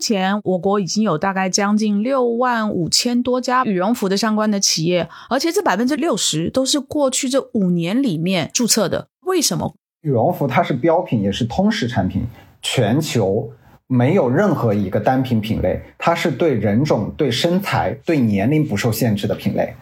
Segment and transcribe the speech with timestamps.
[0.00, 9.08] 目前我国已经有大概将近六万五千多家羽绒服的相关的企业，而且这百分之六十都是过去这五年里面注册的。
[9.26, 9.74] 为什么？
[10.00, 12.22] 羽绒服它是标品，也是通识产品，
[12.62, 13.50] 全球
[13.88, 19.74] 没有任何一个单品品类，它是对人种、对身材、对年龄不受限制的品类。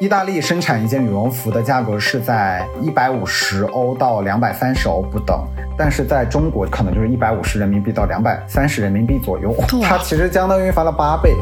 [0.00, 5.38] 意大利生产一件羽绒服的价格是在一百五十欧到两百三十欧不等，
[5.76, 11.36] 但是在中国可能就是一百五十人民币到两百三十人民币左右，它其实相当于翻了八倍。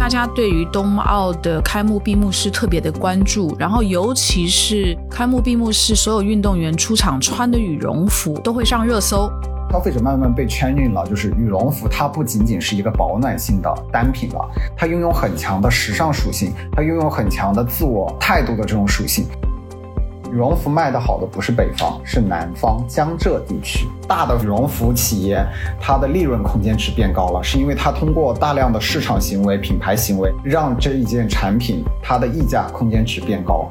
[0.00, 9.30] 大家对于冬奥的开幕闭幕式特别的关注，然后尤其是开幕闭幕式所有运动员出场穿的羽绒服都会上热搜。
[9.70, 19.26] 消费者慢慢被圈运了，就是羽绒服，它不仅仅是一个保暖性的单品了，它拥有很强的时尚属性，它拥有很强的自我态度的这种属性。
[20.32, 23.86] 羽绒服卖得好的不是北方，是南方江浙地区。
[24.08, 25.44] 大的羽绒服企业，
[25.80, 33.70] 它的利润空间值变高了，是因为它通过大量的市场行为、品牌行为，让这一件产品它的溢价空间值变高。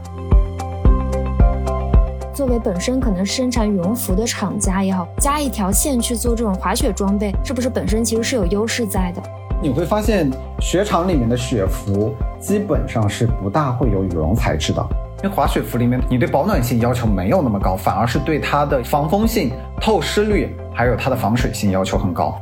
[2.36, 9.24] 作为本身可能生产羽绒服的厂家也好，加一条线去做这种滑雪装备，是不是本身其实是有优势在的？
[9.62, 14.86] 你会发现，雪场里面的雪服基本上是不大会有羽绒材质的，
[15.24, 22.38] 因为滑雪服里面你对保暖性要求没有那么高，反而是对它的防风性、透湿率还有它的防水性要求很高。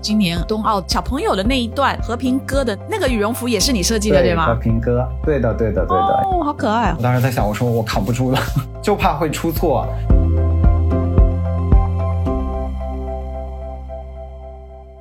[0.00, 4.46] 今年冬奥小朋友的那一段和平鸽的那个羽绒服也是你设计的对吗？
[4.46, 6.94] 和平鸽，对的对的对的，哦，好可爱。
[6.96, 8.38] 我当时在想，我说我扛不住了，
[8.80, 9.86] 就怕会出错。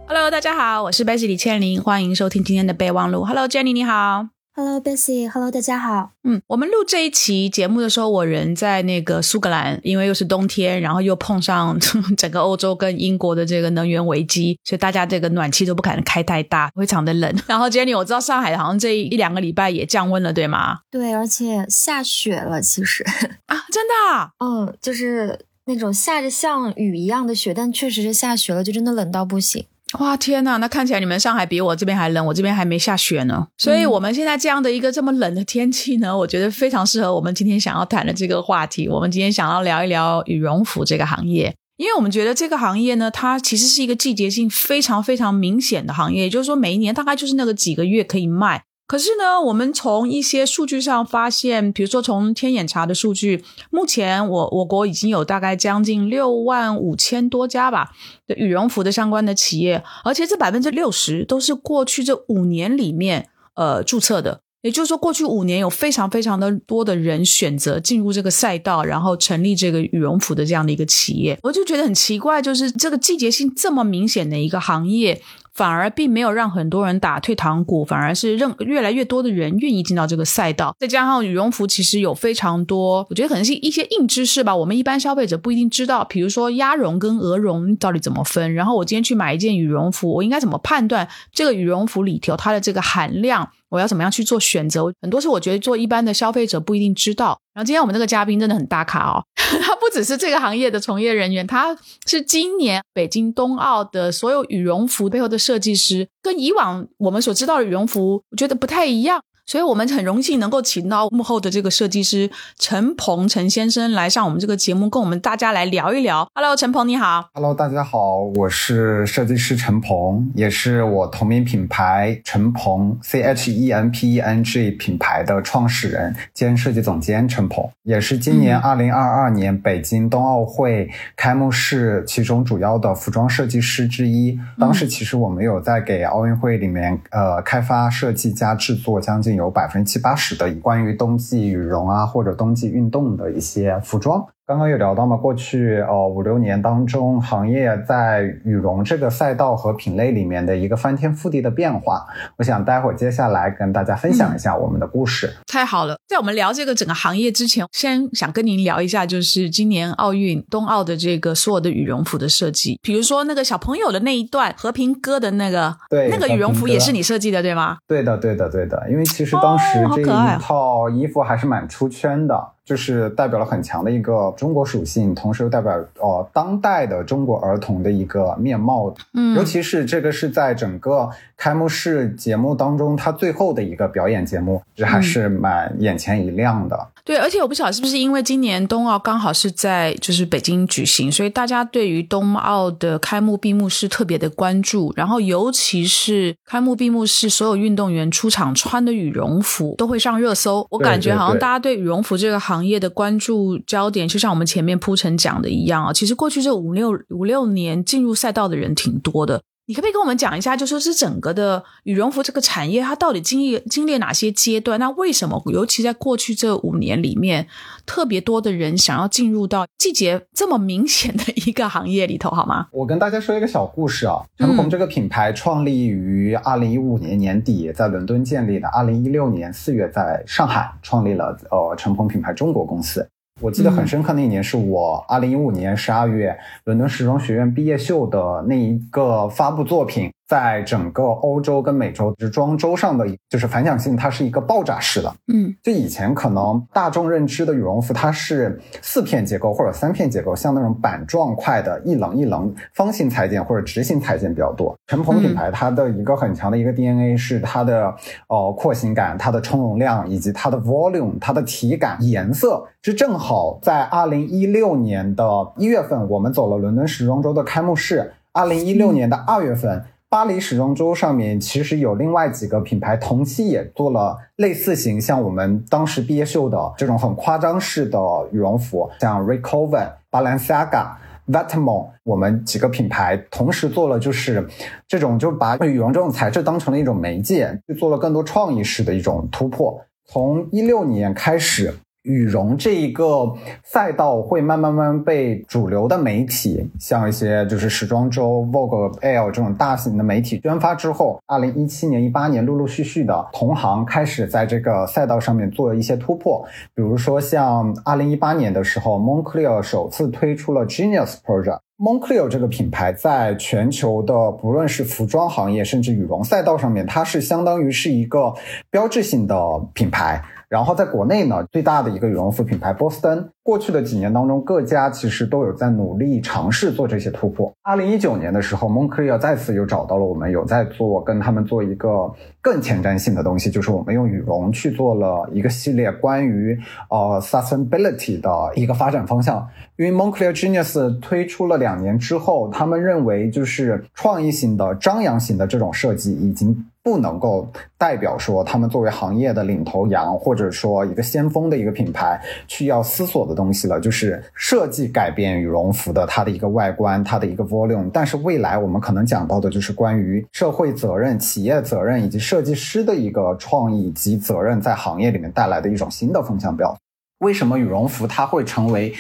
[0.07, 3.23] Hello，大家好，我是 Bessy 李倩玲，欢迎收听今天的备忘录。
[3.25, 4.34] Hello，Jenny，你好。
[4.57, 6.11] Hello Bessy，Hello 大家好。
[6.23, 11.77] 嗯，我们录这一期节目的时候，我人在那个苏格兰，因为又是冬天，然后又碰上
[12.15, 17.35] 整个欧洲跟英国的这个能源危机，所以大家这个暖气都不敢开太大，非常的冷。
[17.47, 20.79] 然后 Jenny，我知道上海好像这一两个礼拜也降温了，对吗？
[20.89, 23.03] 对，而且下雪了，其实
[23.47, 29.65] 啊，真的，嗯，就是那种下着像雨一样的雪，但确实是下雪了，就真的冷到不行。
[29.99, 33.47] 哇天呐，那看起来你们上海比我这边还冷，我这边还没下雪呢。
[33.57, 38.89] 所以，我们现在这样的一个这么冷的天气呢，我觉得非常适合我们今天想要谈的这个话题。
[38.89, 48.63] 我们今天想要聊一聊羽绒服这个行业，因为我们觉得这个行业呢，它其实是一个季节性非常非常明显的行业，也就是说，每一年大概就是那个几个月可以卖。
[48.87, 57.89] 可是呢，我们从一些数据上发现，比如说从天眼查的数据，目前我我国已经有大概将近六万五千多家吧
[58.27, 64.41] 的羽绒服的相关的企业，而且这百分之六十都是过去这五年里面呃注册的。
[64.61, 75.21] 也就是说，过去五年有非常非常的多的人选择进入这个赛道，然后成立这个羽绒服的这样的一个企业，我就觉得很奇怪，就是这个季节性这么明显的一个行业。
[75.55, 80.75] 反而并没有让很多人打退堂鼓，反而是让越来越多的人愿意进到这个赛道。
[80.77, 86.03] 再加上羽绒服其实有非常多，我觉得可能是一些硬知识吧，我们一般消费者不一定知道。
[86.03, 93.49] 比如说鸭绒跟鹅绒到底怎么分，然后我今天去买一件羽绒服，我应该怎么判断这个羽绒服里头它的这个含量？
[93.69, 94.93] 我要怎么样去做选择？
[95.01, 97.39] 很多是我觉得做一般的消费者不一定知道。
[97.53, 109.21] 然后今天我们这个嘉宾真的很大咖哦， 他不只是这个行业的从业人员，他是今年北京冬奥的所有羽绒服背后的设计师，跟以往我们所知道的羽绒服，我觉得不太一样。
[109.47, 116.27] 所以我们很荣幸能够请到幕后的这个设计师陈鹏陈先生来上我们这个节目，跟我们大家来聊一聊。
[116.33, 117.29] Hello，陈鹏你好。
[117.35, 134.39] Hello，大家好，我是设计师陈鹏，也是我同名品牌陈鹏 C H E N P E N G 品牌的创始人兼设计总监陈鹏，也是今年二零二二年北京冬奥会开幕式其中主要的服装设计师之一。
[134.57, 139.34] 当时其实我们有在给奥运会里面呃开发设计加制作将近。
[139.35, 144.25] 有百分之七八十的关于冬季羽绒啊，或者冬季运动的一些服装。
[144.47, 152.05] 刚刚有聊到嘛，过去呃五六年当中，行业在羽绒这个赛道和品类里面的一个翻天覆地的变化。
[152.37, 155.33] 我想待会儿接下来跟大家分享一下我们的故事。
[155.47, 167.77] 太好了，在我们聊这个整个行业之前，先想跟您聊一下，就是今年奥运冬奥的这个所有的羽绒服的设计，比如说那个小朋友的那一段和平鸽的那个，对，那个羽绒服也是你设计的，对吗？
[167.87, 168.87] 对的，对的，对的。
[168.91, 172.51] 因为其实当时这一套衣服还是蛮出圈的。
[172.65, 178.93] 就是代表了很强的一个中国属性，同时又代表呃当代的中国儿童的一个面貌。
[179.13, 186.87] 嗯尤其是这个是在整个开幕式节目当中，它最后的一个表演节目，这还是蛮眼前一亮的。
[187.03, 200.65] 对，而且我不晓得是不是因为今年冬奥刚好是在就是北京举行，所以大家对于冬奥的开幕闭幕式特别的关注，然后尤其是开幕闭幕式所有运动员出场穿的羽绒服都会上热搜。
[200.71, 209.41] 我感觉好像大家对羽绒服这个行行业的关注焦点，就像我们前面铺陈讲的一样啊，其实过去这五六五六年进入赛道的人挺多的。
[209.67, 214.79] 你可不可以跟我们讲一下，就说是整个的羽绒服这个产业，它到底经历经历哪些阶段？
[214.79, 217.47] 那为什么，尤其在过去这五年里面，
[217.85, 222.67] 特别多的人想要进入到季节这么明显的一个行业里头，好吗？
[222.71, 233.07] 我跟大家说一个小故事啊，嗯陈鹏这个品牌创立于二零一五年年底，在伦敦建立的，二零一六年四月在上海创立了呃陈鹏品牌中国公司。
[233.41, 245.13] 我记得很深刻，那一年是我二零一五年十二月伦敦时装学院毕业秀的那一个发布作品，在整个欧洲跟美洲时装周上的就是反响性，它是一个爆炸式的。
[245.33, 254.75] 嗯就以前可能大众认知的羽绒服，它是四片结构或者三片结构，像那种板状块的一棱一棱方形裁剪或者直形裁剪比较多。
[254.87, 257.93] 陈鹏品牌它的一个很强的一个 DNA 是它的
[258.27, 262.65] 呃廓形感、它的充绒量以及它的 volume、它的体感、颜色。
[262.81, 265.25] 这正好在二零一六年的
[265.57, 268.13] 一月份，我们走了伦敦时装周的开幕式。
[268.31, 269.81] 二零一六年的二月份，
[270.15, 277.99] 巴黎时装周上面其实有另外几个品牌同期也做了类似型，像我们当时毕业秀的这种很夸张式的
[278.31, 280.95] 羽绒服，像 Recoven、Balenciaga。
[281.27, 284.47] Vetements，我们几个品牌同时做了，就是
[284.87, 289.81] 这种就把羽绒这种材质当成了一种媒介，去做了更多创意式的一种突破。
[290.05, 291.73] 从一六年开始，
[292.05, 311.59] 羽绒这一个赛道会慢慢慢被主流的媒体，像一些就是时装周、Vogue、Elle 这种大型的媒体宣发之后，二零一七年、一八年陆陆续续的同行开始在这个赛道上面做一些突破，比如说像二零一八年的时候，Moncler 首次推出了 Genius Project。
[311.77, 318.33] Moncler 这个品牌在全球的不论是服装行业，甚至羽绒赛道上面，它是相当于是一个
[318.69, 319.35] 标志性的
[319.73, 320.23] 品牌。
[320.49, 327.51] 然后在国内呢，最大的一个羽绒服品牌波司登，过去的几年当中，各家其实都有在努力尝试做这些突破。
[327.63, 332.11] 二零一九年的时候，Moncler 再次又找到了我们，有在做跟他们做一个
[332.41, 336.57] 更前瞻性的东西，就是我们用羽绒去做了一个系列关于
[336.89, 339.47] 呃 sustainability 的一个发展方向。
[339.77, 357.89] 因为 Moncler Genius 推出了两年之后，他们认为就是创意型的、张扬型的这种设计已经不能够代表说他们作为行业的领头羊，或者说一个先锋的一个品牌去要思索的东西了，就是设计改变羽绒服的它的一个外观、它的一个 volume。
[357.91, 366.77] 但是未来我们可能讲到的就是关于社会责任、企业责任以及设计师的一个创意及责任在行业里面带来的一种新的风向标。
[367.17, 368.93] 为什么羽绒服它会成为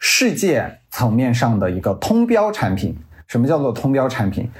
[0.00, 2.96] 世界层面上的一个通标产品？
[3.28, 4.50] 什么叫做通标产品？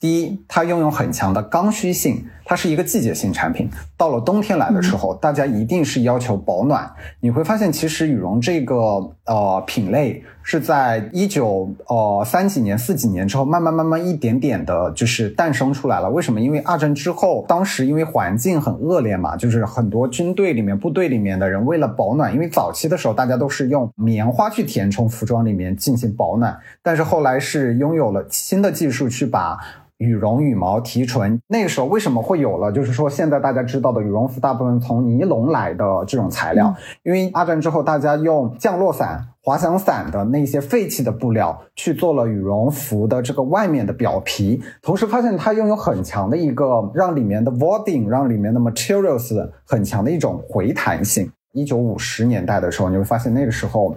[0.00, 3.68] 第一，它拥有很强的刚需性，它是一个季节性产品。
[3.96, 6.88] 到了冬天来的时候，大家一定是要求保暖。
[7.18, 8.76] 你会发现，其实羽绒这个
[9.24, 16.08] 呃品类是在一九呃三几年、四几年之后，慢慢慢慢一点点的，就是诞生出来了。
[16.08, 16.40] 为什么？
[16.40, 29.58] 因为二战之后，当时因为环境很恶劣嘛，就是很多军队里面、部队里面的人为了保暖，因为早期的时候大家都是用棉花去填充服装里面进行保暖，但是后来是拥有了新的技术去把。
[29.98, 32.70] 羽绒、羽毛提纯，那个时候为什么会有了？
[32.70, 51.30] 就是说，现在大家知道的羽绒服大部分从尼龙来的这种材料，因为二战之后大家用降落伞、滑翔伞的那些废弃的布料去做了羽绒服的这个外面的表皮，同时发现它拥有很强的一个让里面的 wording、让里面的 materials 很强的一种回弹性。
[51.58, 53.96] 一九五十年代的时候，你会发现那个时候。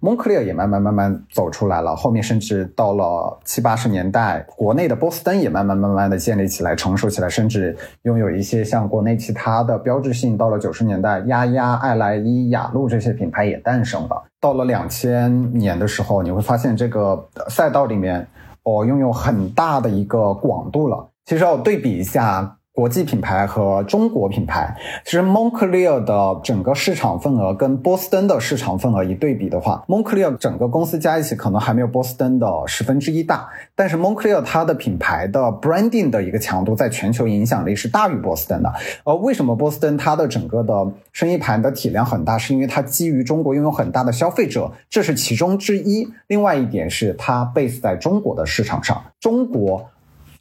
[0.00, 10.38] 蒙克利尔也慢慢慢慢走出来了，后面甚至到了七八十年代，国内的波司登也慢慢慢慢的建立起来、成熟起来，甚至拥有一些像国内其他的标志性。
[10.38, 14.22] 到了九十年代，丫丫、爱莱伊、雅鹿这些品牌也诞生了。
[14.40, 18.24] 到了两千年的时候，你会发现这个赛道里面
[18.62, 21.08] 哦拥有很大的一个广度了。
[21.24, 22.57] 其实要对比一下。
[22.78, 24.72] 国际品牌和中国品牌，
[25.04, 33.48] 其实 Moncler 的整个市场份额跟波司登的市场份额一对比的话，Moncler 整个公司加一起可能还没有波司登的十分之一大。
[33.74, 38.72] 但是 Moncler 它的品牌的 branding 的一个强度在全球影响力是大于波司登的。
[39.02, 46.08] 而为什么波司登它的整个的生意盘的体量很大，是因为它基于中国拥有很大的消费者，这是其中之一。
[46.28, 49.90] 另外一点是它 base 在中国的市场上，中国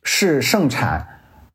[0.03, 1.08] 是盛产。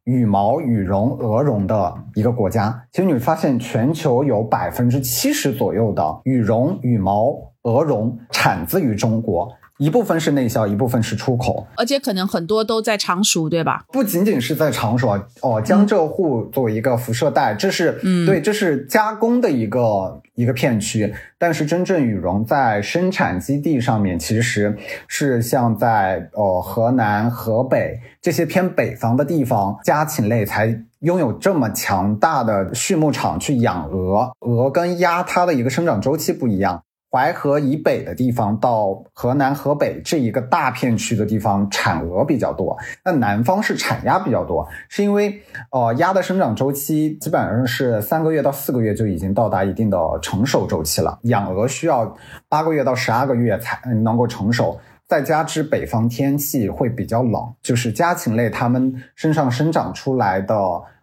[0.05, 9.49] 羽毛、羽绒、鹅绒的一个国家，其实你会发现，全球有百分之七十左右的羽绒、羽毛、鹅绒产自于中国。
[9.83, 13.85] 一部分是内销，一部分是出口，而且可能很多都在常熟，对吧？
[13.91, 21.13] 不仅仅是在常熟啊，哦，江浙沪作为一个辐射带，这是嗯，对，这是加工的一个一个片区。
[21.37, 24.77] 但是真正羽绒在生产基地上面，其实
[25.09, 34.31] 是像在呃河南、河北这些偏北方的地方，家禽类才拥有这么强大的畜牧场去养鹅。
[34.39, 36.85] 鹅跟鸭它的一个生长周期不一样。
[37.15, 52.17] 淮河以北的地方到河南、河北这一个大片区的地方产鹅比较多，那南方是产鸭比较多，是因为呃鸭的生长周期基本上是三个月到四个月就已经到达一定的成熟周期了，养鹅需要
[52.49, 60.55] 八个月到十二个月才能够成熟，再加之北方天气会比较冷，就是家禽类它们身上生长出来的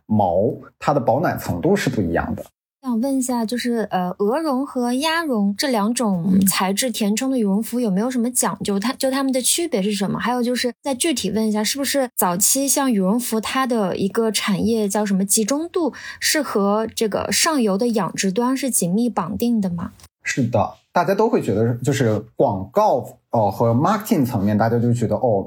[0.07, 2.43] 毛，它的保暖程度是不一样的。
[2.81, 8.79] 想问一下，就是呃，鹅绒和鸭绒这两种材质填充的羽绒服有没有什么讲究？
[8.79, 10.17] 它就它们的区别是什么？
[10.17, 19.91] 还有就是再具体问一下，是不是早期像羽绒服它的一个产业叫什么集中度，是和这个上游的养殖端是紧密绑定的吗？
[20.23, 25.45] 是的，大家都会觉得就是广告哦和 marketing 层面，大家就觉得哦，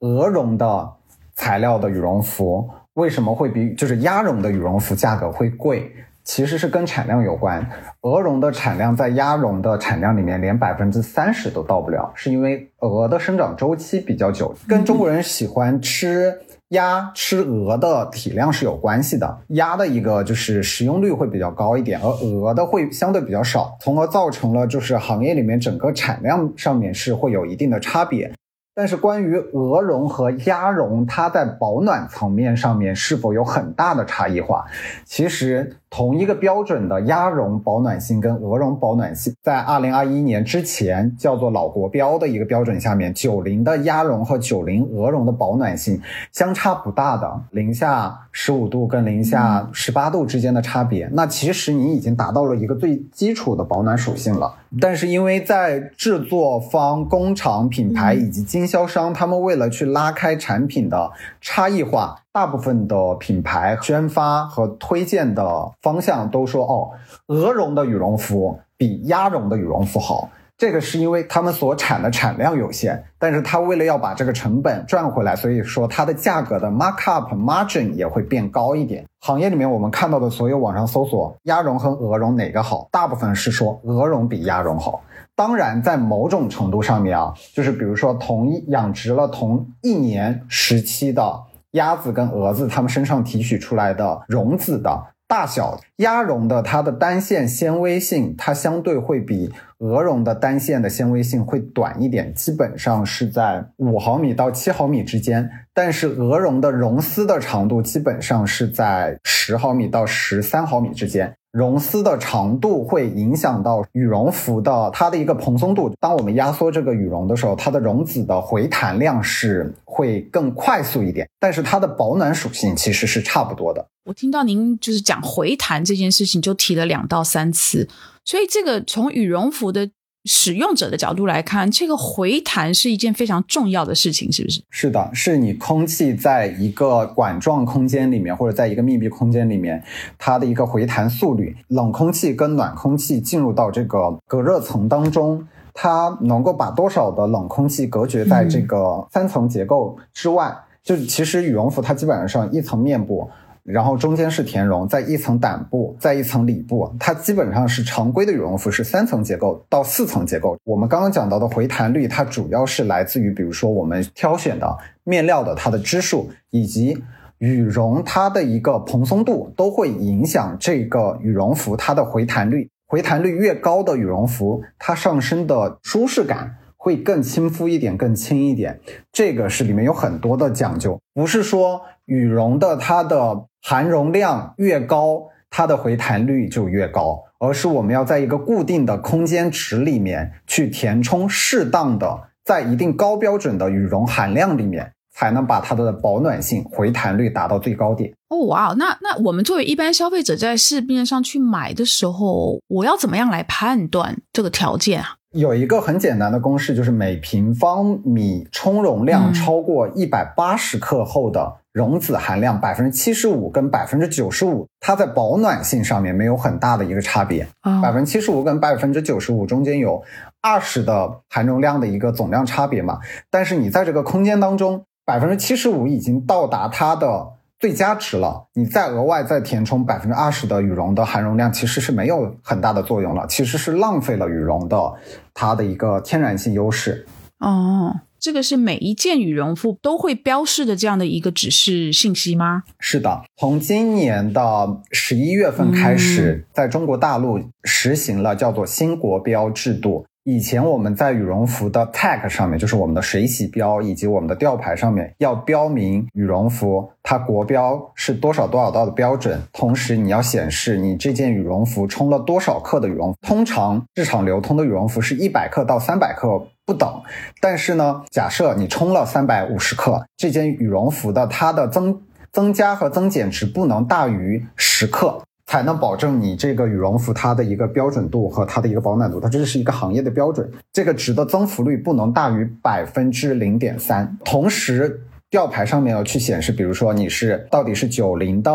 [0.00, 0.92] 鹅绒的
[1.34, 5.90] 材料的羽绒服为什么会比就是鸭绒的羽绒服价格会贵？
[6.24, 7.64] 其实是跟产量有关，
[8.00, 16.34] 鹅绒的产量在鸭绒的产量里面连百分之三十都到不了，是因为鹅的生长周期比较久，跟中国人喜欢吃
[16.68, 19.38] 鸭、吃鹅的体量是有关系的。
[19.48, 28.32] 鸭的一个就是食用率会比较高一点，而鹅的会相对比较少，从而造成了就是行业里面整个产量上面是会有一定的差别。
[28.74, 34.64] 但是关于鹅绒和鸭绒，它在保暖层面上面是否有很大的差异化？
[35.04, 35.76] 其实。
[35.96, 46.02] 同一个标准的鸭绒保暖性跟鹅绒保暖性，在二零二一年之前叫做老国标的一个标准下面，九零的鸭绒和九零鹅绒的保暖性
[46.32, 54.52] 相差不大的，零下十五度跟零下十八度之间的差别，那其实你已经达到了一个最基础的保暖属性了。
[54.80, 62.16] 但是因为在制作方、工厂、品牌以及经销商，他们为了去拉开产品的差异化。
[62.32, 66.90] 大部分的品牌宣发和推荐的方向都说，哦，
[67.26, 70.28] 鹅绒的羽绒服比鸭绒的羽绒服好。
[70.56, 79.04] 这个是因为他们所产的产量有限，但是他为了要把这个成本赚回来，所以说它的价格的 markup margin 也会变高一点。
[79.20, 85.02] 行业里面我们看到的所有网上搜索鸭绒和鹅绒哪个好，大部分是说鹅绒比鸭绒好。
[85.34, 91.44] 当然，在某种程度上面啊，就是比如说同一养殖了同一年时期的。
[91.74, 105.50] 鸭子跟蛾子，它们身上提取出来的绒子的大小，鸭绒的它的单线纤维性，它相对会比鹅绒的单线的纤维性会短一点，基本上是在五毫米到七毫米之间。
[105.74, 111.34] 但是鹅绒的绒丝的长度基本上是在十毫米到十三毫米之间。
[111.54, 115.88] 绒丝的长度会影响到羽绒服的它的一个蓬松度。
[116.00, 123.86] 当我们压缩这个羽绒的时候，它的绒子的回弹量是会更快速一点，但是它的保暖属性其实是差不多的。
[124.06, 127.88] 我听到您就是讲回弹这件事情，就提了两到三次，
[128.24, 129.90] 所以这个从羽绒服的。
[130.24, 134.62] 使用者的角度来看，这个回弹是一件非常重要的事情，是不是？
[134.70, 139.82] 是的，是你空气在一个管状空间里面，或者在一个密闭空间里面，
[140.18, 150.56] 它的一个回弹速率，冷空气跟暖空气进入到这个隔热层当中，它能够把多少的冷空气隔绝在这个三层结构之外？
[150.82, 153.30] 就其实羽绒服它基本上一层面部。
[153.64, 160.56] 然后中间是田绒，在一层胆部，在一层里部，它基本上是常规的羽绒服是三层结构到四层结构。
[160.64, 167.02] 我们刚刚讲到的回弹率，它主要是来自于，比如说我们挑选的面料的它的支数，以及
[167.38, 172.68] 羽绒它的一个蓬松度，都会影响这个羽绒服它的回弹率。
[172.86, 176.56] 回弹率越高的羽绒服，它上身的舒适感。
[176.76, 178.78] 会更亲肤一点，更轻一点，
[179.10, 194.92] 这个是里面有很多的讲究，不是说羽绒的它的含绒量越高，它的回弹率就越高，而是我们要在一个固定的空间池里面去填充适当的，在一定高标准的羽绒含量里面。
[195.16, 198.12] 才能把它的保暖性、回弹率达到最高点。
[198.30, 205.14] 哦，哇，那那我们作为一般消费者在市面上去买的时候，我要怎么样来判断这个条件啊？
[205.30, 217.46] 有一个很简单的公式，就是每平方米充绒量超过一百八十克后的溶子含量百分之七十五跟百分之九十五，它在保暖性上面没有很大的一个差别。
[217.82, 220.02] 百分之七十五跟百分之九十五中间有
[220.40, 223.00] 二十的含绒量的一个总量差别嘛？
[223.30, 224.84] 但是你在这个空间当中。
[225.06, 227.28] 百分之七十五已经到达它的
[227.58, 234.94] 最佳值了，你再额外再填充百分之二十的羽绒的含绒量，其实是没有很大的作用了，其实是浪费了羽绒的
[235.34, 237.06] 它的一个天然性优势。
[237.40, 242.62] 哦，这个是每一件羽绒服都会标示的这样的一个指示信息吗？
[242.80, 250.06] 是的，从今年的十一月份开始，在中国大陆实行了叫做新国标制度。
[250.26, 263.14] 以前我们在羽绒服的 tag 上面，就是我们的水洗标以及我们的吊牌上面，要标明羽绒服它国标是多少多少道的标准，同时你要显示你这件羽绒服充了多少克的羽绒。
[263.20, 267.02] 通常市场流通的羽绒服是一百克到三百克不等，
[267.42, 272.00] 但是呢，假设你充了三百五十克，这件羽绒服的它的增
[272.32, 275.22] 增加和增减值不能大于十克。
[275.46, 280.50] 才能保证你这个羽绒服它的一个标准度和它的一个保暖度，它这是一个行业的标准。
[280.72, 284.16] 这个值的增幅率不能大于百分之零点三。
[284.24, 288.50] 同时，吊牌上面要去显示，比如说你是到底是九零的。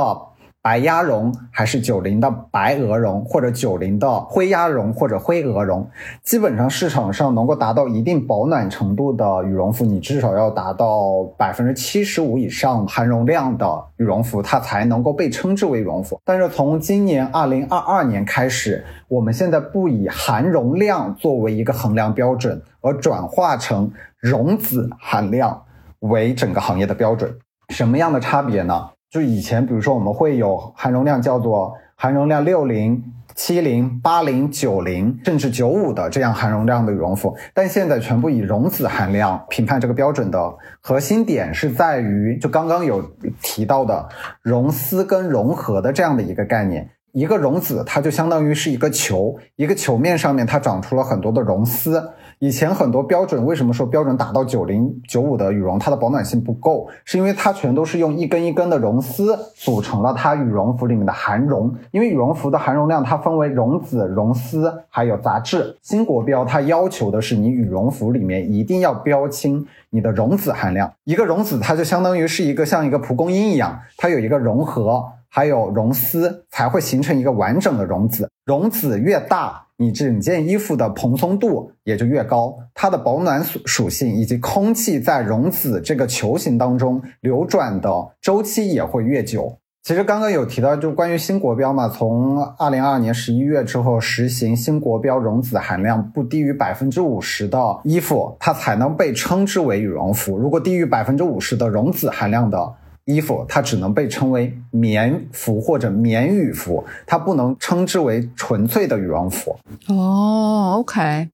[0.61, 5.89] 白鸭绒还是九零的白鹅绒，或者九零的灰鸭绒或者灰鹅绒，
[6.21, 16.19] 基本上市场上能够达到一定保暖程度的羽绒服，你至少要达到百分之七十五以上含绒量的羽绒服，它才能够被称之为羽绒服。
[16.25, 23.89] 但是从今年二零二二年开始，我们现在不以含绒量作为一个衡量标准，而转化成
[24.19, 25.63] 绒子含量
[25.99, 27.33] 为整个行业的标准。
[27.69, 28.89] 什么样的差别呢？
[29.09, 43.01] 就以前，比如说我们会有含绒量叫做含绒量六零、七零、八零、九零，甚至九五的这样含绒量的羽绒服，但现在全部以绒子含量评判这个标准的核心点是在于，就刚刚有
[43.41, 44.07] 提到的
[44.43, 46.91] 绒丝跟绒合的这样的一个概念。
[47.11, 52.11] 一个绒子它就相当于是一个球，一个球面上面它长出了很多的绒丝。
[52.41, 61.75] 以前很多标准为什么说标准打到九零九五的羽绒，它的保暖性不够，是因为它全都是用一根一根的绒丝组成了它羽绒服里面的含绒。
[61.91, 65.75] 因为羽绒服的含绒量它分为绒子、绒丝还有杂质。
[65.81, 70.89] 新国标它要求的是你羽绒服里面一定要标清你的绒子含量。
[71.03, 78.29] 一个绒子它就相当于是一个像一个蒲公英一样，它有一个融合，还有绒丝才会形成一个完整的绒子。
[78.45, 79.65] 绒子越大。
[79.81, 87.89] 你整件衣服的蓬松度也就越高，它的保暖属属性以及空气在绒子这个球形当中流转的
[88.19, 89.57] 周期也会越久。
[89.81, 100.37] 其实刚刚有提到，就关于新国标嘛，从二零二二年十一月之后实行新国标，绒子含量不低于百分之五十的衣服，它才能被称之为羽绒服。
[100.37, 102.73] 如果低于百分之五十的绒子含量的，
[103.09, 109.57] 衣服它只能被称为棉服或者棉羽服，它不能称之为纯粹的羽绒服。
[109.87, 111.29] 哦，OK，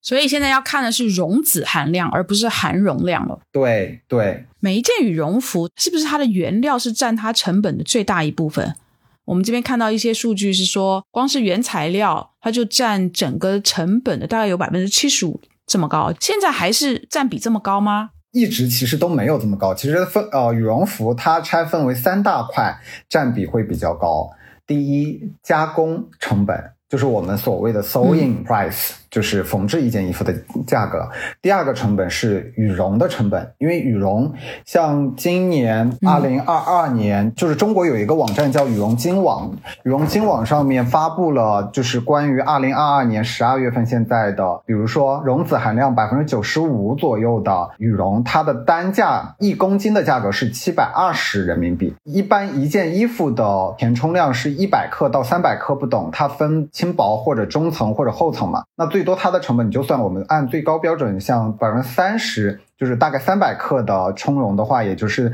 [0.00, 3.40] 所以现在要看的是绒子含量，而不是含绒量了。
[3.50, 8.76] 对对，每一件羽绒服是不是它的原料是占它成本的最大一部分？
[9.24, 16.12] 我们这边看到一些数据是说，光是原材料它就占整个成本的大概有百分之七十五这么高。
[16.20, 18.10] 现在还是占比这么高吗？
[18.32, 19.72] 一直其实都没有这么高。
[19.74, 24.28] 其实分呃羽绒服它拆分为三大块，占比会比较高。
[24.66, 28.92] 第一，加工成本，就是我们所谓的 sewing price。
[29.12, 30.34] 就是缝制一件衣服的
[30.66, 31.06] 价格。
[31.42, 34.32] 第二个成本是羽绒的成本，因为羽绒
[34.64, 39.52] 像今年二零二二年，就是中国有一个网站叫羽绒金网，
[39.84, 51.94] 羽绒金网上面发布了就是关于二零二二年十二月份现在的，比如说绒子含量百分之九十五左右的羽绒，它的单价一公斤的价格是七百二十人民币。
[52.04, 65.32] 一般一件衣服的填充量是一百克到三百克不等，它分轻薄或者中层或者厚层嘛，那最最多它的成本，你就算我们按最高标准，像百分之三十，就是大概三百克的充绒的话，也就是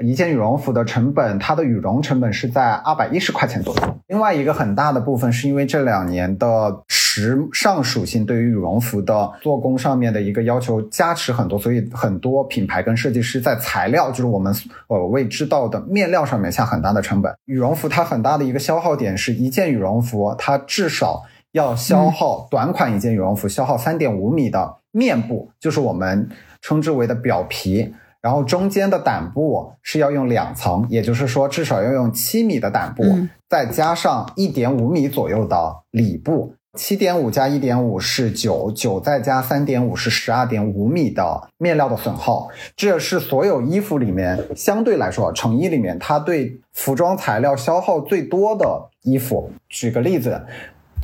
[0.00, 3.96] 一件羽绒服的成本，它的羽绒成本是在二百一十块钱左右。
[4.08, 6.82] 另外一个很大的部分，是因为这两年的。
[7.18, 14.54] 时尚属性对于羽绒服的做工上面的一个要求加持很多，所以很多品牌跟设计师在材料，就是我们
[14.88, 17.34] 呃未知道的面料上面下很大的成本。
[17.46, 21.22] 羽绒服它很大的一个消耗点是一件羽绒服，它至少
[21.56, 26.28] 要消耗短款一件羽绒服消耗三点五米的面部，就是我们
[26.60, 27.94] 称之为的表皮。
[28.20, 33.02] 然后中间的胆部是要用两层，也就是说至少要用七米的胆部，
[33.48, 36.54] 再加上一点五米左右的里布。
[36.74, 42.48] 七点五加一点五是九，九再加三点五是十二点五米的面料的损耗。
[42.76, 49.50] 这是所有衣服里面相对来说，成衣里面它对服装材料消耗最多的衣服。
[49.70, 50.44] 举个例子，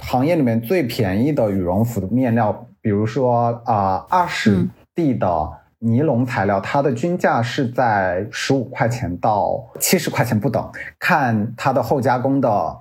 [0.02, 5.28] 行业里面最便宜的羽绒服的面料，比如说啊二十 D 的。
[5.84, 12.78] 尼龙材料，它的均价是在十五块钱到七十块钱不等，看它的后加工的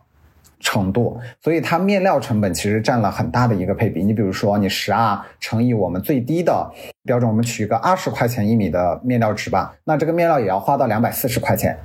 [0.59, 4.03] 程度，所以它面料成本其实占了很大的一个配比。
[4.03, 6.71] 你比如说，你十二乘以我们最低的
[7.03, 11.75] 标准，我们取一个二十块钱一米的面料值吧，那这个面料也要花到两百四十块钱。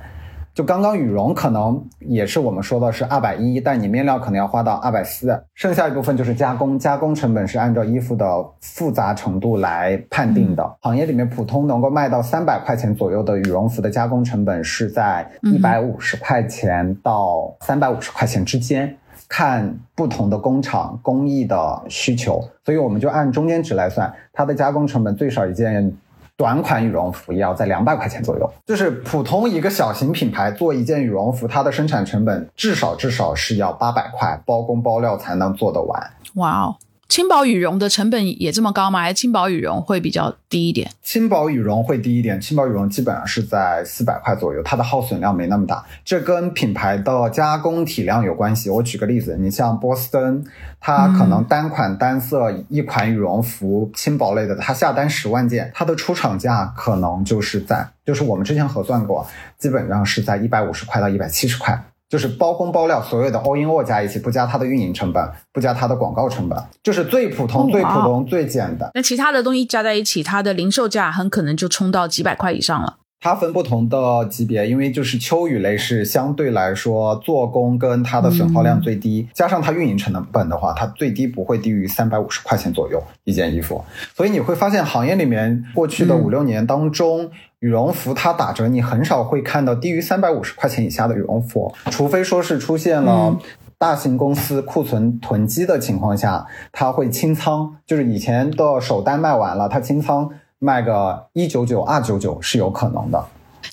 [0.57, 8.25] 就刚刚羽绒可能也是我们说的是二百一，但你面料可能要花到二百四，剩下一部分就是加工，加工成本是按照衣服的
[8.59, 10.75] 复杂程度来判定的。
[10.81, 18.97] 行业里面普通能够卖到三百块钱左右的羽绒服的加工成本是在一百五十块钱到三百五十块钱之间，
[19.29, 25.95] 看不同的工厂工艺的需求，所以我们就按中间值来算，它的加工成本最少一件。
[26.37, 36.11] 短款羽绒服也要在两百块钱左右，就是普通一个小型品牌做一件羽绒服，它的生产成本至少至少是要八百块，包工包料才能做得完。
[36.35, 36.75] 哇哦！
[37.07, 39.01] 轻薄羽绒的成本也这么高吗？
[39.01, 40.91] 还是轻薄羽绒会比较低一点？
[41.01, 45.83] 轻薄羽绒会低一点，轻薄羽绒基本上是在四百块左右，它的耗损量没那么大。
[46.03, 48.69] 这跟品牌的加工体量有关系。
[48.69, 50.43] 我举个例子，你像波司登，
[50.79, 59.25] 它可能单款单色一款羽绒服轻薄类的，它下单十万件，它的出厂价可能就是在，就是我们之前核算过，
[59.57, 61.81] 基本上是在一百五十块到一百七十块。
[62.09, 68.89] 就是包工包料，所有的 all in all 加一起，不加它的运营成本，不加它的广告成本，就是最普通、最普通、最简单。
[68.93, 72.97] 那其他的东西加在一起，它的零售价很可能就冲到几百块以上了。
[73.19, 83.83] 它分不同的级别，因为就是秋雨类是相对来说做工跟它的损耗量最低，加上它运营成本的话，它最低不会低于三百五十块钱左右一件衣服。
[84.15, 93.37] 所以你会发现行业里面过去的五六年当中，羽绒服它打折，你很少会看到低于三百五十块钱以下的羽绒服，除非说是出现了
[93.77, 100.29] 大型公司库存囤积的情况下，它会清仓，就是以前的首单卖完了，它清仓。
[100.59, 103.23] 卖个一九九二九九是有可能的。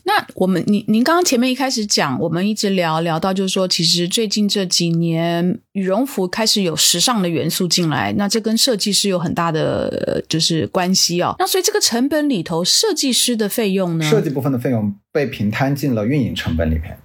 [0.04, 11.34] 那我们，您您刚刚前面一开始讲，我们一直聊聊到，就是说，其实最近这几年羽绒服开始有时尚的元素进来，那这跟设计师有很大的就是关系哦。
[11.38, 14.04] 那所以这个成本里头，设计师的费用呢？
[14.04, 16.96] 设计部分的费用被平摊进了运营成本里面。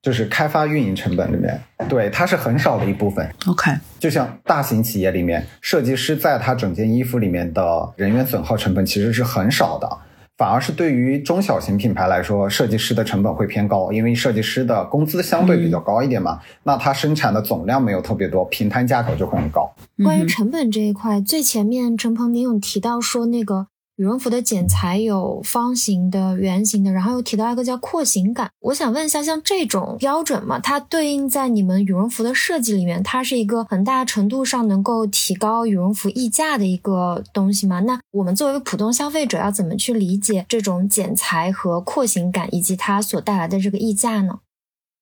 [0.00, 3.28] 就是开发运营成本里面，对它是很少的一部分。
[3.46, 9.98] OK，就像大型企业里面，设计师在他整件衣服里面的人员损耗成本其实是很少的，
[10.38, 16.38] 反而是对于中小型品牌来说，设计师的成本会偏高，因为设计师的工资相对比较高一点嘛。
[16.62, 19.68] 那它生产的总量没有特别多，平摊价格就会很高。
[20.04, 23.66] 关于成本这一块，最前面陈鹏您有提到说那个。
[23.98, 28.48] 羽绒服的剪裁有方形的、圆形的，然后又提到一个叫廓形感。
[28.60, 37.80] 我想问一下，像这种标准嘛，它对应在你们羽绒服的设计里面，它是一个很大程度上能够提高羽绒服溢价的一个东西吗？
[37.80, 44.38] 那我们作为普通消费者要怎么去理解这种剪裁和廓形感，以及它所带来的这个溢价呢？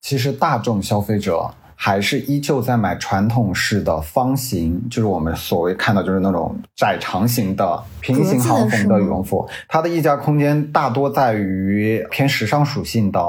[0.01, 1.55] 其实大众消费者。
[1.79, 9.49] 还是依旧在买传统式的方形，就是我们所谓看到就是那种窄长型的平行行缝的羽绒服。
[9.69, 13.21] 它的溢价空间大多在于偏时尚属性的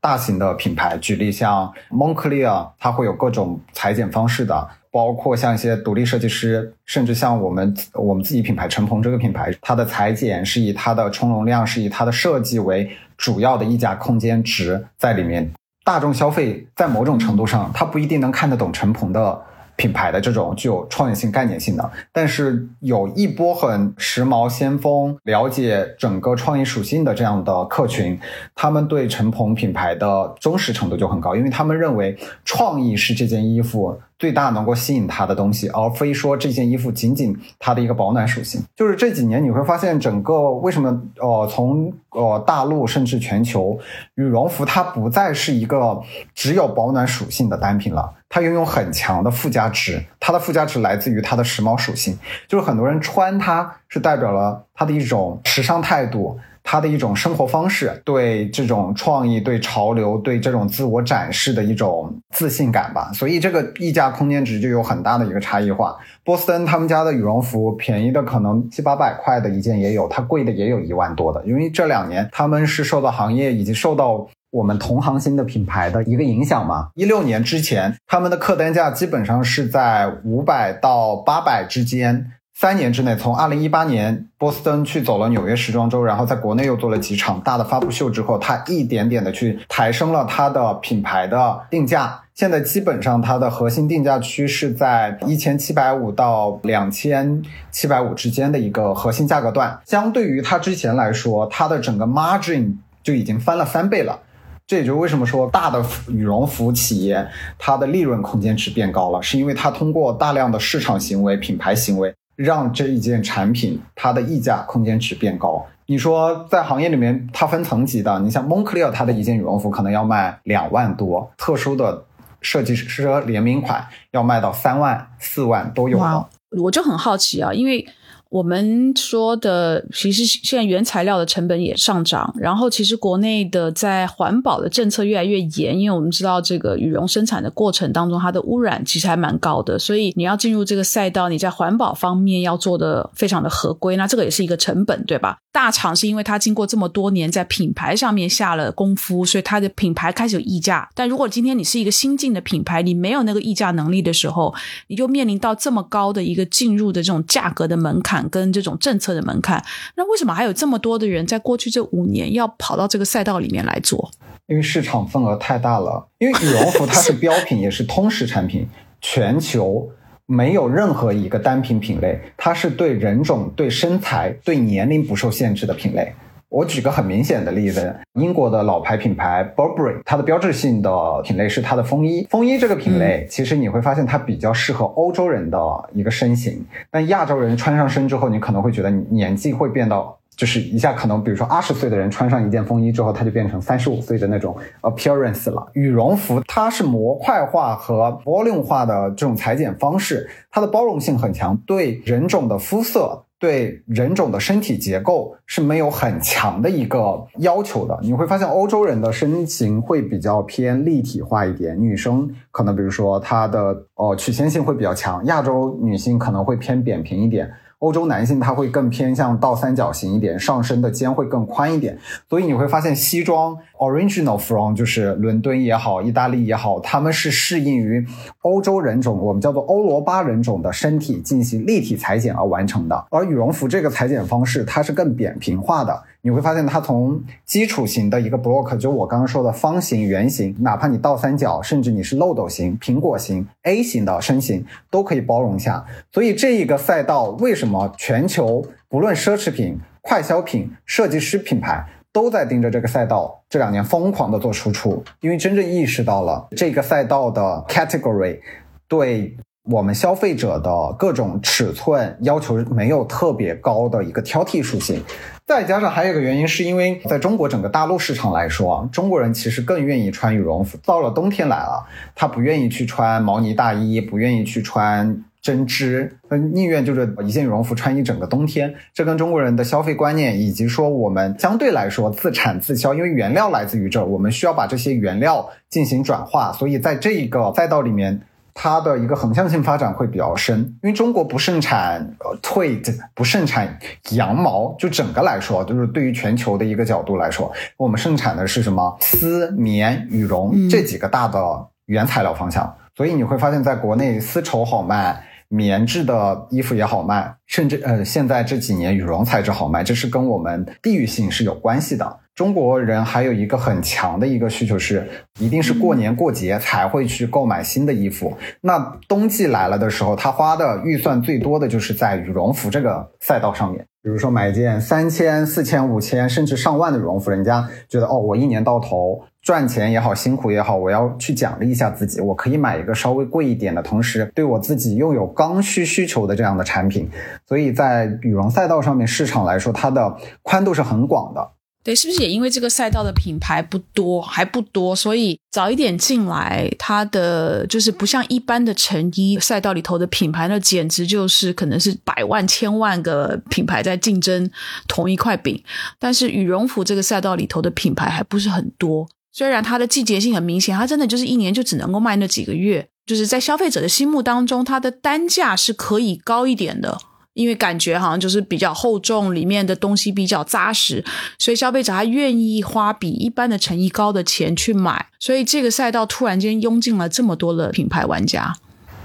[0.00, 15.50] 大型的品牌，举例像 Moncler，它会有各种裁剪方式的，包括像一些独立设计师，甚至像我们我们自己品牌陈鹏这个品牌，它的裁剪是以它的充绒量，是以它的设计为主要的溢价空间值在里面。
[15.86, 19.40] 大众消费在某种程度上，他不一定能看得懂陈鹏的
[19.76, 28.18] 品牌的这种具有创意性、概念性的，但是有一波很时髦、先锋、了解整个创意属性的这样的客群，
[28.54, 33.98] 他们对陈鹏品牌的忠实程度就很高，因为他们认为创意是这件衣服。
[34.18, 38.62] 最大能够吸引他的东西，而非说这件衣服仅仅它的一个保暖属性。
[38.74, 40.88] 就是这几年你会发现，整个为什么
[41.20, 43.78] 呃从呃大陆甚至全球，
[44.14, 46.00] 羽绒服它不再是一个
[46.34, 48.10] 只有保暖属性的单品了。
[48.36, 56.38] 它拥有很强的附加值，它的附加值来自于它的时髦属性，就是很多人穿它是代表了它的一种时尚态度。
[56.68, 65.96] 它的一种生活方式，对这种创意、对潮流、对这种自我展示的一种自信感吧，所以这个溢价空间值就有很大的一个差异化。
[66.24, 71.40] 波司登他们家的羽绒服，便宜的可能七八百块的一件也有，它贵的也有一万多的。
[71.46, 76.88] 因为这两年他们是受到行业以及受到我们同行新的品牌的一个影响嘛。
[76.94, 82.32] 一六年之前，他们的客单价基本上是在五百到八百之间。
[82.58, 92.22] 三年之内，从二零一八年波司登去走了纽约时装周，然后在国内又做了几场大的发布秀之后，他一点点的去抬升了他的品牌的定价。
[92.34, 99.78] 现在基本上它的核心定价区是在一千七百五到两千七百五之间的一个核心价格段。
[99.86, 104.20] 相对于它之前来说，它的整个 margin 就已经翻了三倍了。
[104.66, 107.26] 这也就是为什么说大的羽绒服企业
[107.58, 112.14] 它的利润空间值变高了，是因为它通过大量的市场行为、品牌行为。
[112.36, 115.64] 让这一件产品它的溢价空间值变高。
[115.86, 118.18] 你说在行业里面，它分层级的。
[118.18, 122.04] 你像 Moncler，它的一件羽绒服可能要卖两万多，特殊的
[122.42, 126.26] 设计师联名款要卖到三万、四万都有的。
[126.62, 127.88] 我就很好奇啊，因为。
[128.36, 145.38] 我们说的，其实现在原材料的成本也上涨，然后其实国内的在环保的政策越来越严，因为我们知道这个羽绒生产的过程当中，它的污染其实还蛮高的，所以你要进入这个赛道，你在环保方面要做的非常的合规，那这个也是一个成本，对吧？
[145.50, 150.86] 大厂是因为它经过这么多年在品牌上面下了功夫，所以它的品牌开始有溢价。
[150.94, 154.54] 但如果今天你是一个新进的品牌，你没有那个溢价能力的时候，
[154.88, 158.25] 你就面临到这么高的一个进入的这种价格的门槛。
[158.28, 159.64] 跟这种政策的门槛，
[159.96, 164.10] 那为什么还有这么多的人在过去这五年要跑到这个赛道里面来做？
[164.46, 166.08] 因为市场份额太大了。
[166.18, 168.68] 因为羽绒服它是标品，也是通识产品，
[169.00, 169.90] 全球
[170.26, 176.12] 没有任何一个单品品类，它是对人种、对身材、对年龄不受限制的品类。
[176.48, 182.26] 我举个很明显的例子，英国的老牌品牌 Burberry，它的标志性的品类是它的风衣。
[182.30, 185.58] 风衣这个品类，其实你会发现它比较适合欧洲人的
[185.92, 195.66] 一个身形，但亚洲人穿上身之后，你可能会觉得年纪会变到，就是一下可能，比如说二十岁的人穿上一件风衣之后，他就变成三十五岁的那种 appearance 了。
[195.72, 203.24] 羽绒服它是模块化和 volume 化的这种裁剪方式，它的包容性很强，对人种的肤色。
[203.38, 207.98] 对人种的身体结构是没有很强的一个要求的。
[208.02, 217.50] 你会发现，欧洲人的身形会比较偏立体化一点，女生可能比如说她的呃曲线性会比较强，亚洲女性可能会偏扁平一点。
[217.80, 228.06] 欧洲男性他会更偏向倒三角形一点，上身的肩会更宽一点，所以你会发现西装 original from 就是伦敦也好，意大利也好，他们是适应于
[228.42, 233.06] 欧洲人种，我们叫做欧罗巴人种的身体进行立体裁剪而完成的。
[233.10, 236.02] 而羽绒服这个裁剪方式，它是更扁平化的。
[236.22, 245.84] 你会发现，它从基础型的一个 block，就我刚刚说的方形、圆形，哪怕你倒三角，甚至你是漏斗形、苹果形、A 型的身形，都可以包容下。
[246.10, 251.86] 所以这一个赛道，为什么全球不论奢侈品、快消品、设计师品牌
[252.16, 253.42] 都在盯着这个赛道？
[253.50, 258.40] 这两年疯狂的做输出，因为真正意识到了这个赛道的 category
[258.88, 259.36] 对。
[259.68, 265.02] 我们消费者的各种尺寸要求没有特别高的一个挑剔属性，
[265.44, 270.78] 再加上还有一个原因，是因为在中国整个大陆市场来说，中国人其实更愿意穿羽绒服。
[270.84, 276.18] 到了冬天来了，他不愿意去穿毛呢大衣，不愿意去穿针织，
[276.52, 278.74] 宁愿就是一件羽绒服穿一整个冬天。
[278.92, 288.22] 这跟中国人的消费观念，以及说我们相对来说自产自销，因为原料来自于这儿，我们需要把这些原料进行转化，所以在这一个赛道里面。
[288.58, 293.78] 它的一个横向性发展会比较深，因为中国不盛产呃 tweed，不盛产
[294.12, 301.38] 羊毛，就整个来说，就是对于全球的一个角度来说，我们盛产的是什么丝、棉、羽绒这几个大的
[301.84, 312.18] 原材料方向，所以你会发现在国内丝绸好卖，棉质的衣服也好卖，甚至呃现在这几年羽绒材质好卖，这是跟我们地域性是有关系的。
[312.34, 318.36] 中国人还有一个很强的一个需求是，一定是过年过节才会去购买新的衣服。
[318.60, 318.78] 那
[319.08, 323.86] 冬季来了的时候，他花的预算最多的就是在羽绒服这个赛道上面。
[324.02, 337.08] 比如说买一件三千、四千、五千，甚至上万的羽绒服，人家觉得哦，我一年到头赚钱也好，辛苦也好，我要去奖励一下自己，我可以买一个稍微贵一点的，同时对我自己又有刚需需求的这样的产品。
[337.46, 341.52] 所以在羽绒赛道上面，市场来说，它的宽度是很广的。
[341.84, 354.50] 对，是不是也因为这个赛道的品牌不多，还不多，所以早一点进来，它的就是不像一般的成衣赛道里头的品牌，那简直就是可能是百万、千万个品牌在竞争
[354.88, 355.62] 同一块饼。
[356.00, 359.06] 但是羽绒服这个赛道里头的品牌还不是很多，
[359.36, 366.96] 虽然它的季节性很明显，它真的就是一年就只能够卖那几个月，就是在消费者的心目当中，它的单价是可以高一点的。
[367.34, 371.04] 因为感觉好像就是比较厚重，里面的东西比较扎实，
[371.38, 378.54] 所以消费者他愿意花比一般的成衣高的钱去买，所以这个赛道突然间涌进了这么多的品牌玩家。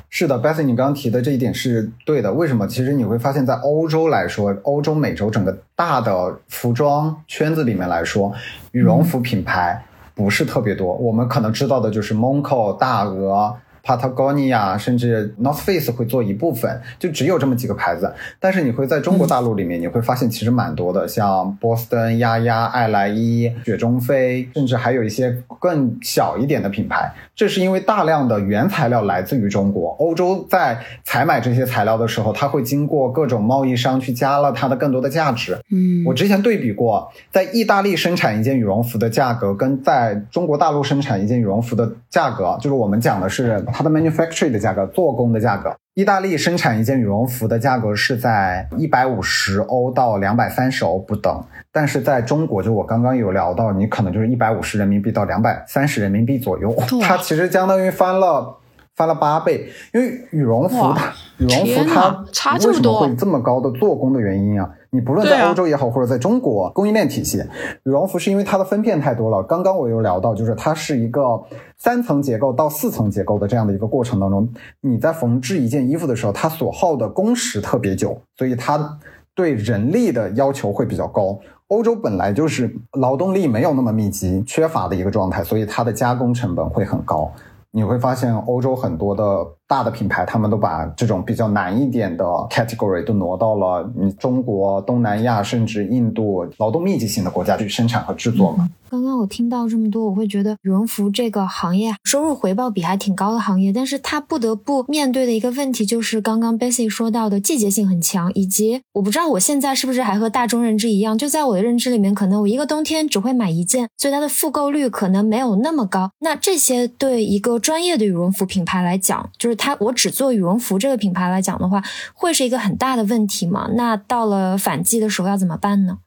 [0.10, 2.32] 是的，Bessy，你刚刚提的这一点是对的。
[2.32, 2.66] 为什么？
[2.66, 8.32] 其实你会发现在欧洲来说，欧洲、美洲整个大的服装圈子里面来说，
[8.72, 10.94] 羽绒服品牌不是特别多。
[10.96, 13.56] 我们可能知道的就是 Monaco、大鹅。
[13.84, 18.14] Patagonia 甚至 North Face 会做一部分，就只有这么几个牌子。
[18.40, 27.12] 但是你会在中国大陆里面，你会发现其实蛮多的，像波司登、丫丫、爱莱伊、雪中飞，甚至还有一些更小一点的品牌。
[27.36, 35.58] 这是因为大量的原材料来自于中国，欧洲在采买这些材料的时候，它会经过各种贸易商去加了它的更多的价值。
[35.72, 43.66] 嗯，我之前对比过，在意大利生产一件羽绒服的价格，跟在中国大陆生产一件羽绒服的价格，就是我们讲的是。
[43.74, 58.58] 它的 manufacturing 的价格，做工的价格，意大利生产一件羽绒服的价格是在一百五十欧到两百三十欧不等，但是在中国，就我刚刚有聊到，你可能就是一百五十人民币到两百三十人民币左右，它其实相当于翻了。
[58.96, 64.70] 翻了八倍，因为羽绒服它羽绒服它为什么会这么高的做工的原因啊？
[64.94, 67.38] 你不论在欧洲也好，或者在中国供应链体系，
[67.84, 69.42] 羽绒服是因为它的分片太多了。
[69.44, 71.42] 刚刚我有聊到，就是它是一个
[71.78, 74.48] 三层结构到四层结构的这样的一个过程当中，
[74.82, 79.00] 你在缝制一件衣服的时候，它所耗的工时特别久，所以它
[79.34, 81.40] 对人力的要求会比较高。
[81.68, 87.32] 欧洲本来就是劳动力没有那么密集、缺乏的一个状态，所以它的加工成本会很高。
[87.72, 89.24] 你会发现，欧洲很多的
[89.72, 98.70] 大的品牌，他们都把这种比较难一点的 category 都挪到了你中国、东南亚，甚至印度劳动密集型的国家去生产和制作嘛。
[98.90, 116.12] 刚刚我听到这么多，我会觉得羽绒服这个行业收入回报比还挺高的行业，但是它不得不面对的一个问题就是刚刚 Bessy 说到的季节性很强，以及我不知道我现在是不是还和大众认知一样，就在我的认知里面，可能我一个冬天只会买一件，所以它的复购率可能没有那么高。
[116.20, 121.84] 那这些对一个专业的羽绒服品牌来讲，就是它我只做羽绒服这个品牌来讲的话，
[122.16, 123.70] 会是一个很大的问题吗？
[123.76, 126.00] 那到了反季的时候要怎么办呢？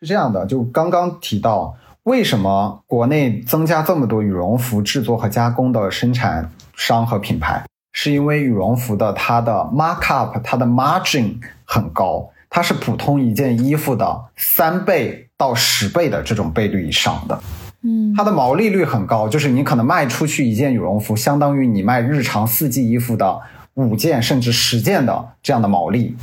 [0.00, 1.76] 是这样的，就刚刚提到。
[2.04, 7.64] 为什么国内增加这么多羽绒服制作和加工的生产商和品牌？
[7.92, 17.40] 是因为羽绒服的它的 markup，它的 margin 很高，它是普通一件衣服的三倍到十倍的这种倍率以上的。
[17.84, 23.40] 嗯，它的毛利率很高，就是你可能卖出去一件羽绒服，相当于你卖日常四季衣服的
[23.74, 26.16] 五件甚至十件的这样的毛利。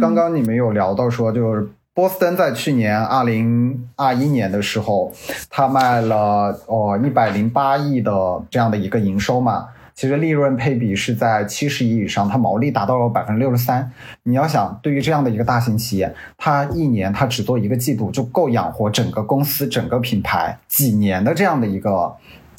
[0.00, 1.68] 刚刚你们有聊到说，就是。
[1.94, 5.12] 波司登在去年二零二一年的时候，
[5.50, 8.12] 它卖了哦一百零八亿的
[8.48, 9.66] 这样的一个营收嘛，
[9.98, 13.90] 其实利润配比是在七十亿以上，它毛利达到了百分之六十三。
[14.22, 22.14] 你要想，对于这样的一个大型企业，它一年它只做一个季度就够养活整个公司、整个品牌几年的这样的一个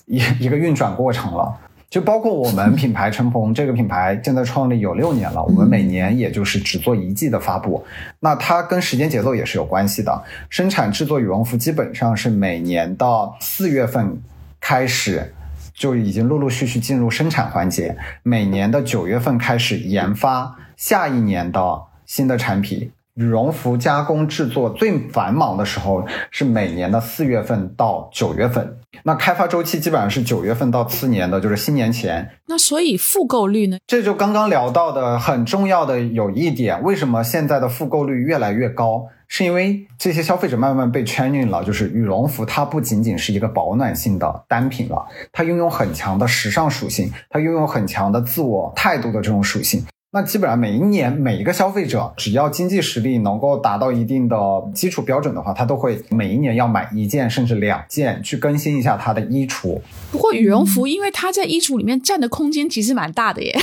[0.05, 1.57] 一一个运转过程了。
[1.89, 7.81] 就包括我们品牌陈鹏这个品牌，现在创立有六年了，我们每年也就是只做一季的发布，
[8.19, 10.21] 那它跟时间节奏也是有关系的。
[10.49, 14.21] 生产制作羽绒服基本上是每年的四月份
[14.59, 15.33] 开始
[15.79, 22.91] 就已经陆陆续续进入生产环节，每年的九月份开始研发下一年的新的产品。
[23.15, 32.29] 羽绒服加工制作最繁忙的时候是每年的四月份到九月份，那开发周期基本上是九月份到次年的就是新年前。
[32.47, 33.77] 那所以复购率呢？
[33.87, 39.07] 这就刚刚聊到的很重要的有一点，为什么现在的复购率越来越高？
[39.31, 49.85] 是因为这些消费者慢慢被 training 了，就是羽绒服它不仅仅是一个保暖性的单品了，它拥有很强的时尚属性，它拥有很强的自我态度的这种属性。
[50.11, 54.35] 那基本上每一年每一个消费者，只要经济实力能够达到一定的
[54.73, 59.79] 基础标准的话，他都会每一年要买一件甚至两件去更新一下他的衣橱。
[60.11, 63.55] 不过羽绒服，因为它在衣橱里面占的空间其实蛮大的耶，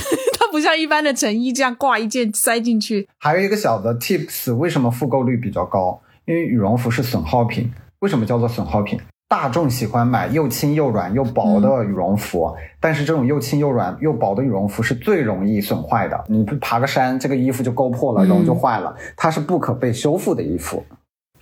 [0.47, 3.05] 它不像一般的成衣这样挂一件塞进去。
[3.17, 5.99] 还有一个小的 tips，为什么复购率比较高？
[6.23, 7.69] 因为羽绒服是损耗品。
[7.99, 8.97] 为什么叫做损耗品？
[9.27, 16.23] 大众喜欢买又轻又软又薄的羽绒服，但是这种又轻又软又薄的羽绒服是最容易损坏的。
[16.29, 20.85] 你爬个山，这个衣服就勾破了，然后就坏了，它是不可被修复的衣服。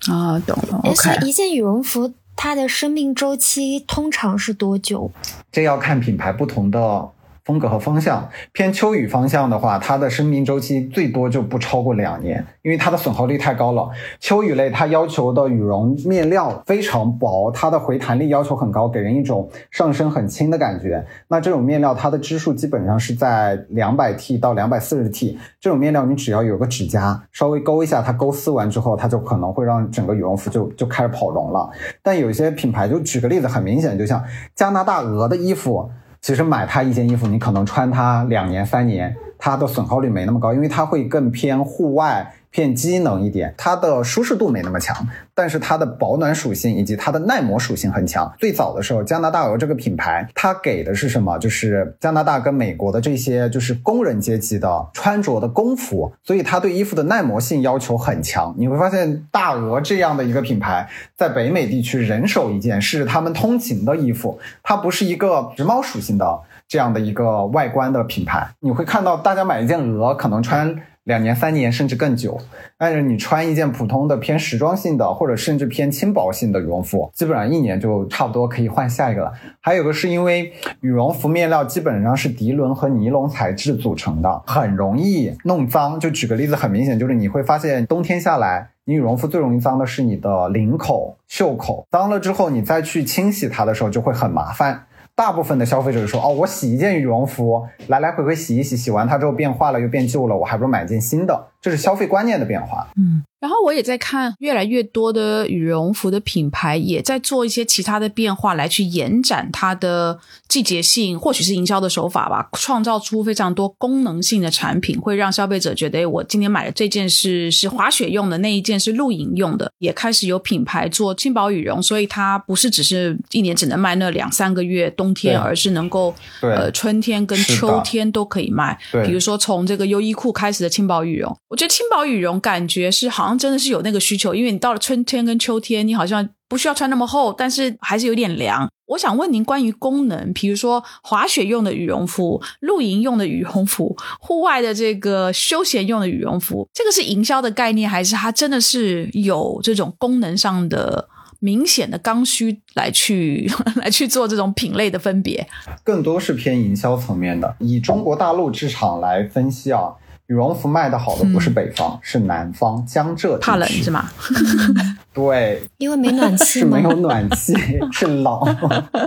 [0.10, 0.82] 啊，懂了。
[0.84, 5.12] OK，一件羽绒服它的生命周期通常是多久？
[5.52, 7.10] 这要看品牌不同的。
[7.46, 13.88] 风格和方向偏秋雨方向的话，它的生命周期最多就不超过两年，因为它的损耗率太高了。
[14.20, 21.06] 秋雨类它要求的羽绒面料非常薄，它的回弹力要求很高，给人一种上身很轻的感觉。
[21.28, 25.38] 那这种面料它的支数基本上是在两百 T 到两百四十 T。
[25.62, 31.70] 这种面料你只要有个指甲稍微勾一下，它勾丝完之后，它就可能会让整个羽绒服就就开始跑绒了。
[32.02, 34.24] 但有些品牌就举个例子，很明显，就像
[34.56, 35.92] 加拿大鹅的衣服。
[36.26, 42.34] 其实买它一件衣服，你可能穿它两年三年，它的损耗率没那么高，因为它会更偏户外。
[42.56, 44.96] 偏机能一点，它的舒适度没那么强，
[45.34, 48.34] 但是它的保暖属性以及它的耐磨属性很强。
[48.40, 51.38] 最早的时候，加拿大鹅这个品牌，它给的是什么？
[51.38, 58.56] 就是加拿大跟美国的这些就是工人阶级的穿着的工服，所以它对衣服的耐磨性要求很强。
[58.58, 60.88] 你会发现，大鹅这样的一个品牌，
[61.18, 66.40] 在北美地区人手一件是他们通勤的衣服，它不是一个时髦属性的
[66.70, 68.48] 这样的一个外观的品牌。
[68.62, 70.74] 你会看到大家买一件鹅，可能穿。
[71.06, 72.40] 两年、三年甚至更久，
[72.80, 79.32] 但是你穿一件普通的偏时装性的，或者甚至偏轻薄性的羽绒服，基本上一年就差不多可以换下一个了。
[79.62, 80.52] 还有个是因为
[80.82, 86.00] 羽绒服面料基本上是涤纶和尼龙材质组成的，很容易弄脏。
[86.00, 94.88] 就举个例子，很明显就是你会发现冬天下来，你羽绒服最容易脏的是你的领口、袖口，脏了之后你再去清洗它的时候就会很麻烦。
[95.16, 102.88] 大部分的消费者说：“哦，我洗一件羽绒服，来来回回洗一洗，洗完它之后变坏了又变旧了，我还不如买件新的。”这是消费观念的变化。
[102.96, 103.24] 嗯。
[103.42, 119.70] 然后我也在看，越来越多的羽绒服的品牌也在做一些其他的变化，来去延展它的季节性，或许是营销的手法吧，创造出非常多功能性的产品，会让消费者觉得，我今天买的这件是是滑雪用的，那一件是露营用的。
[119.78, 128.76] 也开始有品牌做轻薄羽绒，所以它不是只是一年只能卖那两三个月冬天，而是能够呃春天跟秋天都可以卖。
[129.06, 133.40] 比如说从这个优衣库开始的轻薄羽绒，我觉得轻薄羽绒感觉是好像。
[133.40, 138.68] 真的是有那个需求，因为你到了春天跟秋天，你好像不需要穿那么厚，但是还是有点凉。
[138.88, 151.08] 我想问您关于功能，比如说滑雪用的羽绒服、露营用的羽绒服、户外的这个休闲用的羽绒服，这个是营销的概念，还是它真的是有这种功能上的
[151.40, 155.48] 明显的刚需来去 来去做这种品类的分别？
[155.86, 159.94] 更多是偏营销层面的，以中国大陆市场来分析啊。
[160.28, 163.46] 羽绒服卖的好的不是北方，是南方江浙地区。
[163.46, 164.10] 怕冷是吗？
[165.14, 167.54] 对，因为没暖气是没有暖气，
[167.94, 168.40] 是冷。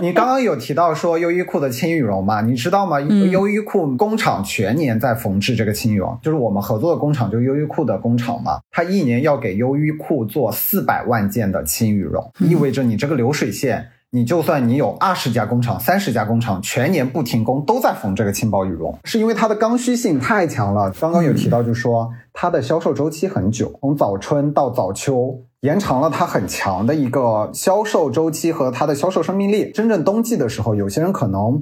[0.01, 2.41] 你刚刚有提到说优衣库的轻羽绒嘛？
[2.41, 2.99] 你知道吗？
[2.99, 8.59] 优衣库工厂全年在缝制这个轻羽绒，就是我们合作的工厂，就是优衣库的工厂嘛。
[8.71, 13.89] 它一年要给优衣库做四百万件的轻羽绒，意味着你这个流水线。
[14.11, 20.91] 你就算你有二十家工厂、三十家工厂，全年不停工都在缝这个轻薄羽绒，是因为它的刚需性太强了。
[20.99, 29.69] 刚刚有提到，就说它的销售周期很久，从早春到早秋，延长了它很强的一个销售周期和它的销售生命力。
[29.71, 31.61] 真正冬季的时候，有些人可能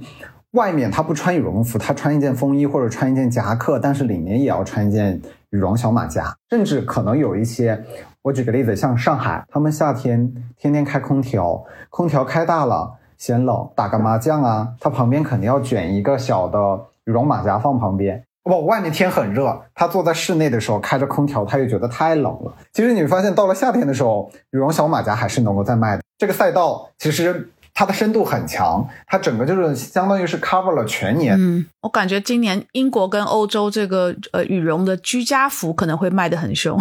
[0.51, 7.83] 外面他不穿羽绒服，他穿一件风衣或者穿一件夹克，但是里面也要穿一件羽绒小马甲，甚至可能有一些。
[8.27, 16.59] 我举个例子，像上海，他们夏天天天开空调，空调开大了嫌冷，打个麻将啊，他旁边肯定要卷一个小的
[17.05, 18.21] 羽绒马甲放旁边。
[18.43, 22.53] 不，外面天很热，他坐在室内的时候开着空调，他又觉得太冷了。
[22.73, 26.03] 其实你会发现，到了夏天的时候，羽绒小马甲还是能够再卖的。
[26.17, 27.49] 这个赛道其实。
[27.79, 31.35] 它的深度很强，它整个就是相当于是 cover 了全年。
[31.37, 36.75] 嗯，我感觉今年英国跟欧洲这个呃羽绒的居家服可能会卖的很凶，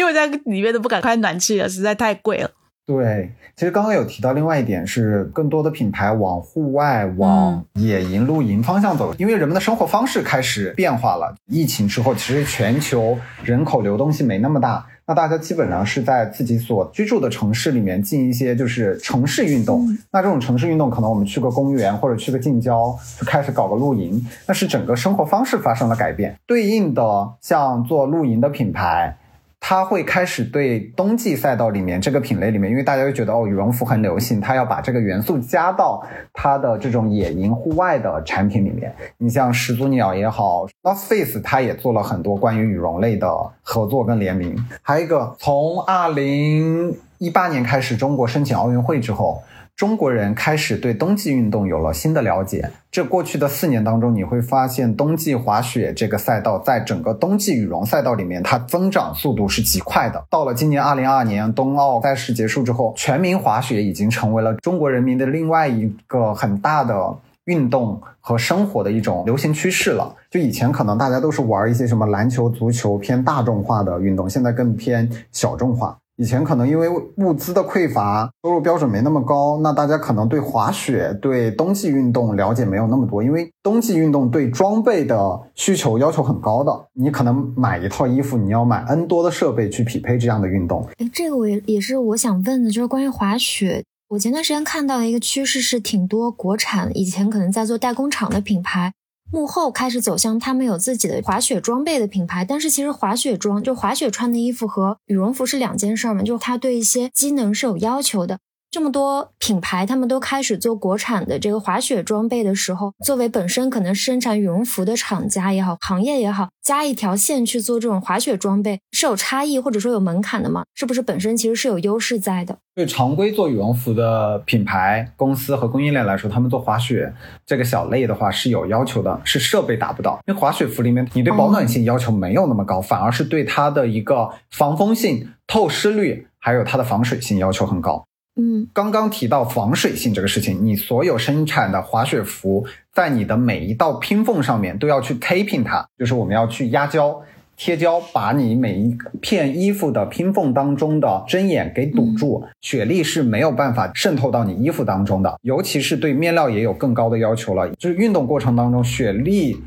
[0.00, 2.50] 因为在里面都不敢开暖气了，实在太贵了。
[2.86, 11.34] 对，其实刚刚有提到另外一点是，更多的品牌往户外、往野营、露营方向走，因为人们的生活方式开始变化了。
[11.46, 14.86] 疫情之后，其实全球人口流动性没那么大。
[15.06, 19.86] 那大家基本上是在自己所居住的城市里面进一些就是城市运动。
[20.10, 24.24] 那这种城市运动，可能我们去个公园或者去个近郊，就开始搞个露营。
[24.46, 26.34] 那是整个生活方式发生了改变。
[26.46, 29.18] 对应的，像做露营的品牌。
[29.60, 36.02] 他会开始对冬季赛道里面这个品类里面，因为大家会觉得哦羽绒服很流行，他要把这个元素加到
[36.32, 38.92] 他的这种野营户外的产品里面。
[39.18, 43.28] 你像始祖鸟也好，North Face，他也做了很多关于羽绒类的
[43.62, 44.56] 合作跟联名。
[44.82, 49.42] 还有一个，从二零一八年开始，中国申请奥运会之后。
[49.80, 52.70] 中国人开始对冬季运动有了新的了解。
[52.90, 60.22] 这过去的四年当中，你会发现冬季滑雪这个赛道在整个冬季羽绒赛道里面，它增长速度是极快的。
[60.28, 67.16] 到了今年二零二二年冬奥赛事结束之后，全民滑雪已经成为了中国人民的另外一个很大的
[67.46, 70.14] 运动和生活的一种流行趋势了。
[70.30, 75.96] 就以前可能大家都是玩一些什么篮球、足球偏大众化的运动，现在更偏小众化。
[76.20, 83.22] 以前可能因为物资的匮乏，收入标准没那么高，那大家可能对滑雪、对冬季运动了解没有那么多。
[83.22, 90.86] 因为冬季运动对装备的需求要求很高的，你可能买一套衣服，你要买 N 多的设备去匹配这样的运动。
[90.98, 93.82] 哎，这个我也也是我想问的，就是关于滑雪。
[94.10, 98.92] 我前段时间看到一个趋势是，挺多国产以前可能在做代工厂的品牌。
[99.32, 108.40] 幕后开始走向他们有自己的滑雪装备的品牌，但是其实滑雪装就滑雪穿的衣服和羽绒服是两件事嘛，就它对一些机能是有要求的。
[108.70, 120.62] 这么多品牌，他们都开始做国产的这个滑雪装备的时候，作为本身可能生产羽绒服的厂家也好，行业也好，加一条线去做这种滑雪装备是有差异或者说有门槛的吗？
[120.76, 122.58] 是不是本身其实是有优势在的？
[122.76, 127.12] 对常规做羽绒服的品牌公司和供应链来说，他们做滑雪
[127.44, 130.20] 这个小类的话是有要求的，是设备达不到。
[130.28, 138.04] 因为滑雪服里面，你对保暖性要求没有那么高，反而是对它的一个防风性、透湿率还有它的防水性要求很高。
[138.36, 142.64] 嗯，刚刚提到防水性这个事情，你所有生产的滑雪服，
[142.94, 147.20] 在你的每一道拼缝上面都要去 taping 它，就是我们要去压胶、
[147.56, 155.38] 贴胶，把你每一片衣服的拼缝当中的针眼给堵住，雪粒是没有办法渗透到你衣服当中的。
[155.42, 159.58] 尤其是对面料也有更高的要求了，就是运动过程当中雪粒。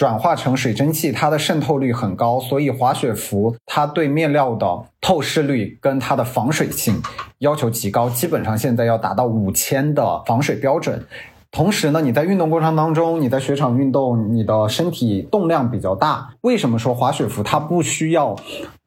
[0.00, 4.66] 转化成水蒸气，它的渗透率很高，所以滑雪服它对面料的
[4.98, 7.02] 透湿率跟它的防水性
[7.40, 11.04] 要求极高，基本上现在要达到五千的防水标准。
[11.50, 16.30] 同时呢，你在运动过程当中，你在雪场运动，你的身体动量比较大。
[16.40, 18.34] 为什么说滑雪服它不需要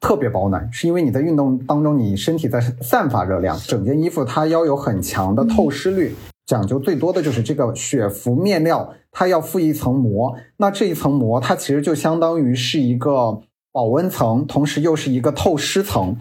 [0.00, 0.68] 特别保暖？
[0.72, 6.16] 是因为你在运动当中，你身体在散发热量，整件衣服它要有很强的透湿率。
[6.46, 10.36] 讲究最多的就是这个雪服面料，它要附一层膜。
[10.58, 13.40] 那这一层膜，它其实就相当于是一个
[13.72, 16.16] 保温层，同时又是一个透湿层，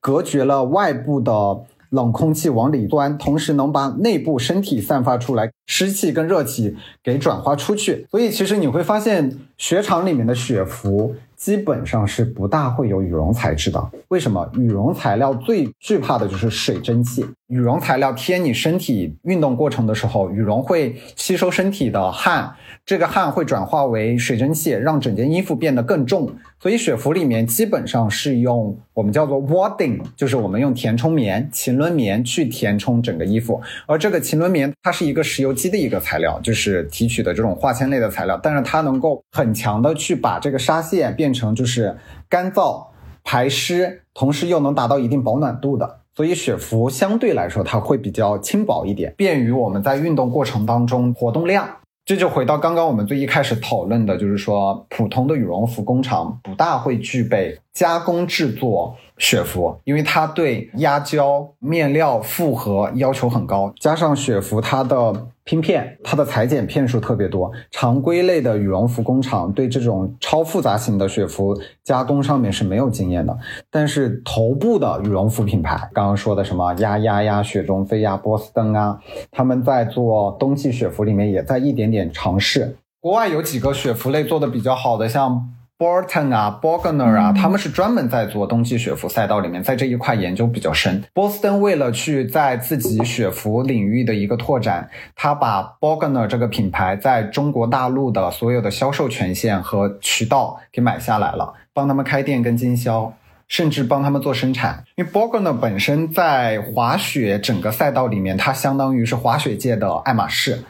[0.00, 8.06] 隔绝了外部的冷空气往里钻，同时能把内部身体散发出来湿气跟热气给转化出去。
[8.10, 11.16] 所以，其实你会发现，雪场里面的雪服。
[11.36, 13.90] 基本上是不大会有羽绒材质的。
[14.08, 14.48] 为什么？
[14.54, 17.26] 羽绒材料最惧怕的就是水蒸气。
[17.54, 22.52] 羽绒材料贴你身体运动过程的时候，羽绒会吸收身体的汗，
[22.84, 26.34] 这个汗会转化为水蒸气，让整件衣服变得更重。
[26.58, 33.62] 所以雪服里面基本上是用我们叫做 wadding，就是我们用填充棉、腈纶棉去填充整个衣服。
[33.86, 41.96] 而这个腈纶棉它是一个石油基的一个材料，就是提取的这种化纤类的材料，但是它能够很强的去把这个纱线变成就是
[42.28, 42.84] 干燥
[43.22, 46.00] 排湿，同时又能达到一定保暖度的。
[46.16, 51.68] 所以雪服相对来说它会比较轻薄一点，便于我们在运动过程当中活动量。
[52.04, 65.28] 这就回到刚刚我们最一开始讨论的，就是说普通的羽绒服工厂不大会具备加工制作雪服，因为它对压胶、面料复合要求很高，加上雪服它的。
[65.44, 67.52] 拼片，它的裁剪片数特别多。
[67.70, 73.36] 常规类的羽绒服工厂对这种超复杂型的雪服加工上面是没有经验的。
[73.70, 78.98] 但是头部的羽绒服品牌，刚刚说的什么鸭鸭呀、雪中飞呀、波司登啊，
[79.30, 82.76] 他们在做冬季雪服里面也在一点点尝试。
[83.00, 85.50] 国外有几个雪服类做的比较好的，像。
[85.76, 91.02] Borton 啊，Borgner 啊，他们是专门在做冬季雪服赛道里面，在这一块研究比较深。
[91.12, 103.12] 波司登为了去在自己雪服领域的一个拓展，他把 Borgner 这个品牌在中国大陆的所有的销售权限和渠道给买下来了，帮他们开店跟经销，
[103.48, 104.84] 甚至帮他们做生产。
[104.94, 110.62] 因为 Borgner 本身在滑雪整个赛道里面，它相当于是滑雪界的爱马仕。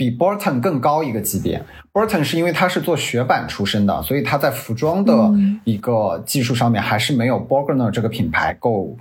[0.00, 1.62] 比 Burton 更高一个级别。
[1.92, 5.30] Burton 是因为他是做雪板出身的，所以他在服装的
[5.64, 8.96] 一个技术上面还是没有 Borgner 这个品牌够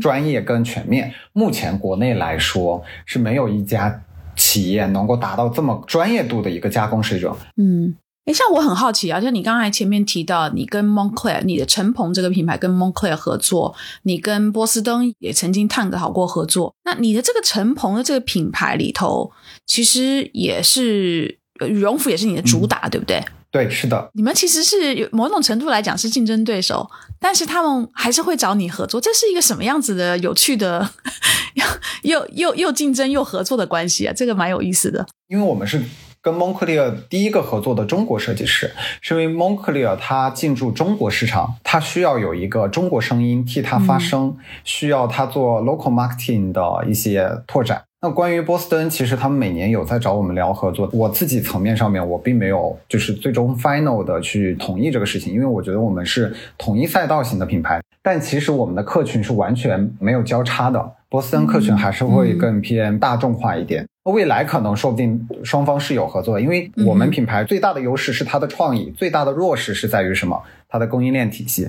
[0.00, 1.12] 专业跟全面。
[1.32, 4.00] 目前国内来说是没有一家
[4.36, 7.34] 企业能够达到这么专业度的一个加工水准。
[7.56, 7.96] 嗯。
[8.26, 13.72] 哎，像我很好奇啊，就你刚才前面提到，你跟 Moncler，你的陈鹏这个品牌跟 Moncler 合作，
[14.02, 16.74] 你跟波司登也曾经探讨过合作。
[16.84, 19.30] 那你的这个陈鹏的这个品牌里头，
[19.66, 23.22] 其实也是羽绒服，也是你的主打，对不对？
[23.50, 24.10] 对，是的。
[24.14, 30.90] 你们其实是有某种程度来讲是竞争对手，但是他们还是会找你合作，这是一个什么样子的有趣的
[32.02, 35.06] 又又又竞争又合作的关系啊，这个蛮有意思的。
[35.28, 35.82] 因为我们是
[36.20, 47.82] 跟蒙克利尔第一个合作的中国设计师，是因为蒙克利尔他进驻中国市场，他需要有一个中国声音替他发声，需要他做 local marketing 的一些拓展。
[48.06, 50.88] 那关于波司登，其实他们每年有在找我们聊合作。
[50.92, 60.92] 我自己层面上面，我并没有就是最终 final 的去同意这个事情，因为我觉得我们是统一赛道型的品牌，但其实我们的客群是完全没有交叉的。
[61.08, 63.84] 波司登客群还是会更偏大众化一点。
[64.04, 70.40] 未来可能说不定双方是有合作，因为我们品牌最大的优势是它的创意，最大的弱势是在于什么？
[70.68, 71.68] 它的供应链体系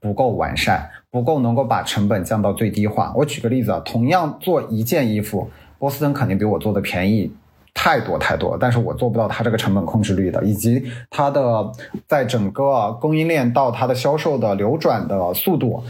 [0.00, 3.14] 不够完善，不够能够把成本降到最低化。
[3.16, 5.48] 我举个例子啊，同样做一件衣服。
[5.78, 7.30] 波司登肯定比我做的便宜
[7.72, 11.70] 太多太多，但是我做不到它这个成本控制率的，以及它的
[12.08, 15.84] 在整个供应链到它的销售的流转的速度，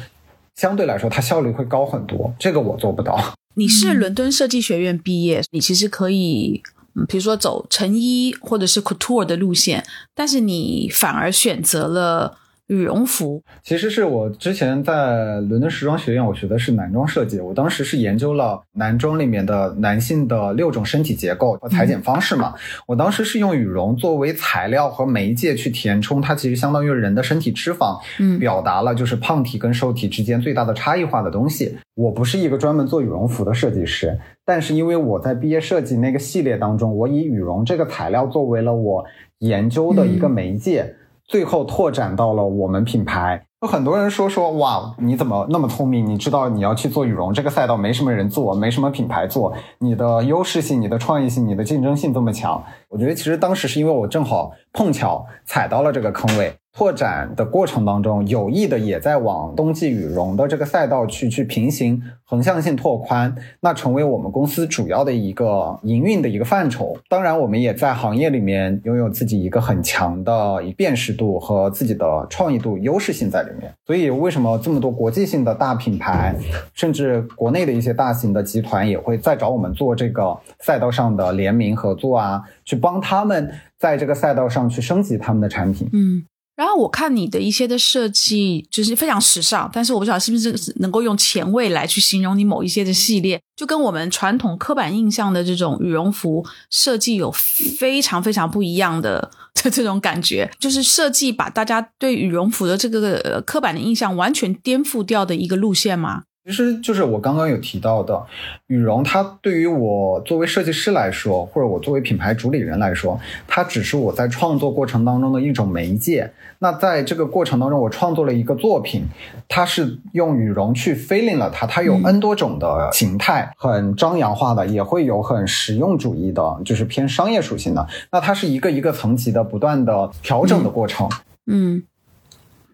[0.54, 3.18] 相对来说它效率会高很多，这个我做不到。
[3.54, 6.62] 你是伦敦设计学院毕业，你其实可以，
[7.08, 9.84] 比如说走成衣或者是 couture 的路线，
[10.14, 12.38] 但是你反而选择了。
[12.68, 17.40] 羽绒服其实是我之前在伦敦时装学院，我学的是男装设计。
[17.40, 22.52] 我当时是研究了男装里面的男性的六种身体结构和裁剪方式嘛。
[22.86, 31.78] 我当时是用羽绒作为材料和媒介去填充，它其实相当于人的身体脂肪，嗯，表达了就是胖体跟瘦体之间最大的差异化的东西。
[31.94, 39.04] 我不是一个专门做羽绒服的设计师，但是因为我在毕业设计那个系列当中，我以羽绒这个材料作为了我
[39.38, 40.94] 研究的一个媒介。
[41.28, 46.06] 最后拓展到了我们品牌，有很多人说说哇，你怎么那么聪明？
[46.06, 52.64] 你知道你要去做羽绒这个赛道，没什么人做，没什么品牌做，你的优势性、你的创意性、你的竞争性这么强。
[52.88, 56.56] 我觉得其实当时是因为我正好碰巧踩到了这个坑位。
[56.78, 66.96] 拓展的过程当中，有意的也在往冬季羽绒的这个赛道去去平行横向性拓宽，那成为我们公司主要的一个营运的一个范畴。
[67.08, 73.74] 当然，我们也在行业里面拥有自己一个很强的辨识度和自己的创意度优势性在里面。
[73.84, 76.36] 所以，为什么这么多国际性的大品牌，
[76.74, 85.90] 甚至国内的一些大型的集团也会再找我们做这个赛道上的联名合作啊，去帮他们在这个赛道上去升级他们的产品？
[85.92, 86.22] 嗯。
[86.58, 106.24] 然后我看你的一些的设计就是非常时尚，但是我不知道是不是能够用前卫来去形容你某一些的系列，就跟我们传统刻板印象的这种羽绒服设计有非常非常不一样的这 这种感觉，就是设计把大家对羽绒服的这个刻板的印象完全颠覆掉的一个路线吗？
[106.48, 108.24] 其实就是我刚刚有提到的，
[108.68, 116.32] 羽绒它对于我作为设计师来说，或者我作为品牌主理人来说，它只是我在创作过程当中的一种媒介。
[116.60, 119.04] 那在这个过程当中，我创作了一个作品，
[119.46, 127.86] 它是用羽绒去 filling 了它，它有 N 多种的形态，很张扬化的，也会有很实用主义的，就是偏商业属性的。
[128.10, 131.06] 那它是一个一个层级的不断的调整的过程。
[131.46, 131.82] 嗯。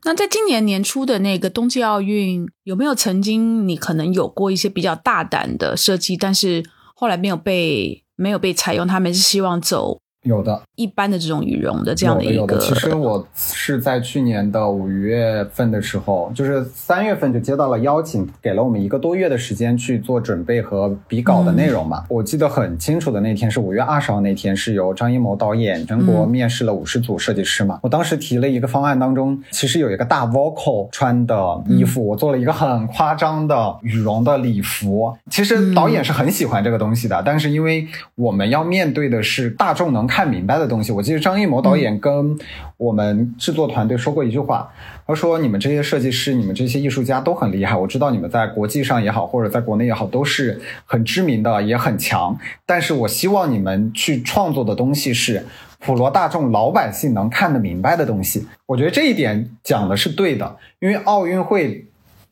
[0.06, 6.62] 那在今年年初的那个冬季奥运，有没有曾经你可能有过一些比较大胆的设计，但是
[6.94, 8.86] 后来没有被没有被采用？
[8.86, 10.00] 他们是希望走。
[10.24, 12.58] 有的，一般的这种羽绒的这样的一个。
[12.58, 22.04] 其实我是在去年的五月份的时候，就是三月份就接到了邀请，给了我们一个多月的时间去做准备和比稿的内容嘛。
[22.08, 27.80] 我记得很清楚的那天是五月二十号那天，是由张艺谋导演全国面试了五十组设计师嘛。
[27.82, 35.14] 我当时提了一个方案，当中其实有一个大 vocal 穿的衣服，我做了一个很夸张的羽绒的礼服。
[35.30, 40.08] 其实导演是很喜欢这个东西的，但是因为我们要面对的是大众能。
[40.13, 42.38] 看明白的东西，我记得张艺谋导演跟
[42.76, 44.70] 我们制作团队说过一句话，
[45.06, 52.38] 他说：“你们这些设计师，你们这些艺术家都很厉害，我知道你们在国际上也好，或者在国内也好，都是很知名的，也很强。
[52.66, 55.46] 但是我希望你们去创作的东西是
[55.78, 58.46] 普罗大众、老百姓能看得明白的东西。
[58.66, 61.86] 我觉得这一点讲的是对的，因为奥运会。”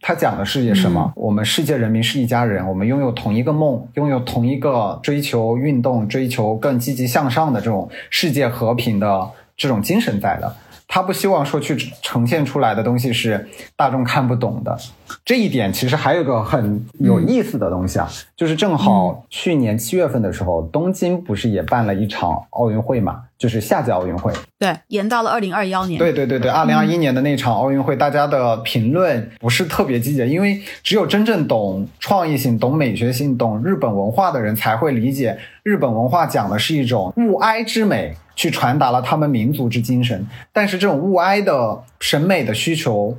[0.05, 1.13] 他讲的是些什么？
[1.15, 10.57] 我们世界人民是一家人，我们拥有同一个梦，拥有同一个追求运动、追求更积极向上的这种世界和平的这种精神在的。
[10.89, 14.77] 他不希望说去呈现出来的东西是大众看不懂的。
[15.25, 23.23] 这一点其实还有个很有意思的东西啊，就是正好去年七月份的时候，东京不是也办了一场奥运会嘛？
[23.39, 25.99] 就是夏季奥运会，对，延到了二零二幺年。
[25.99, 40.25] 对对对对，二零二一年的那场奥运会，大家的评论不是特别积极，因为只有真正懂创意性、懂美学性、懂日本文化的人才会理解，日本文化讲的是一种物哀之美，去传达了他们民族之精神。
[40.53, 43.17] 但是这种物哀的审美的需求，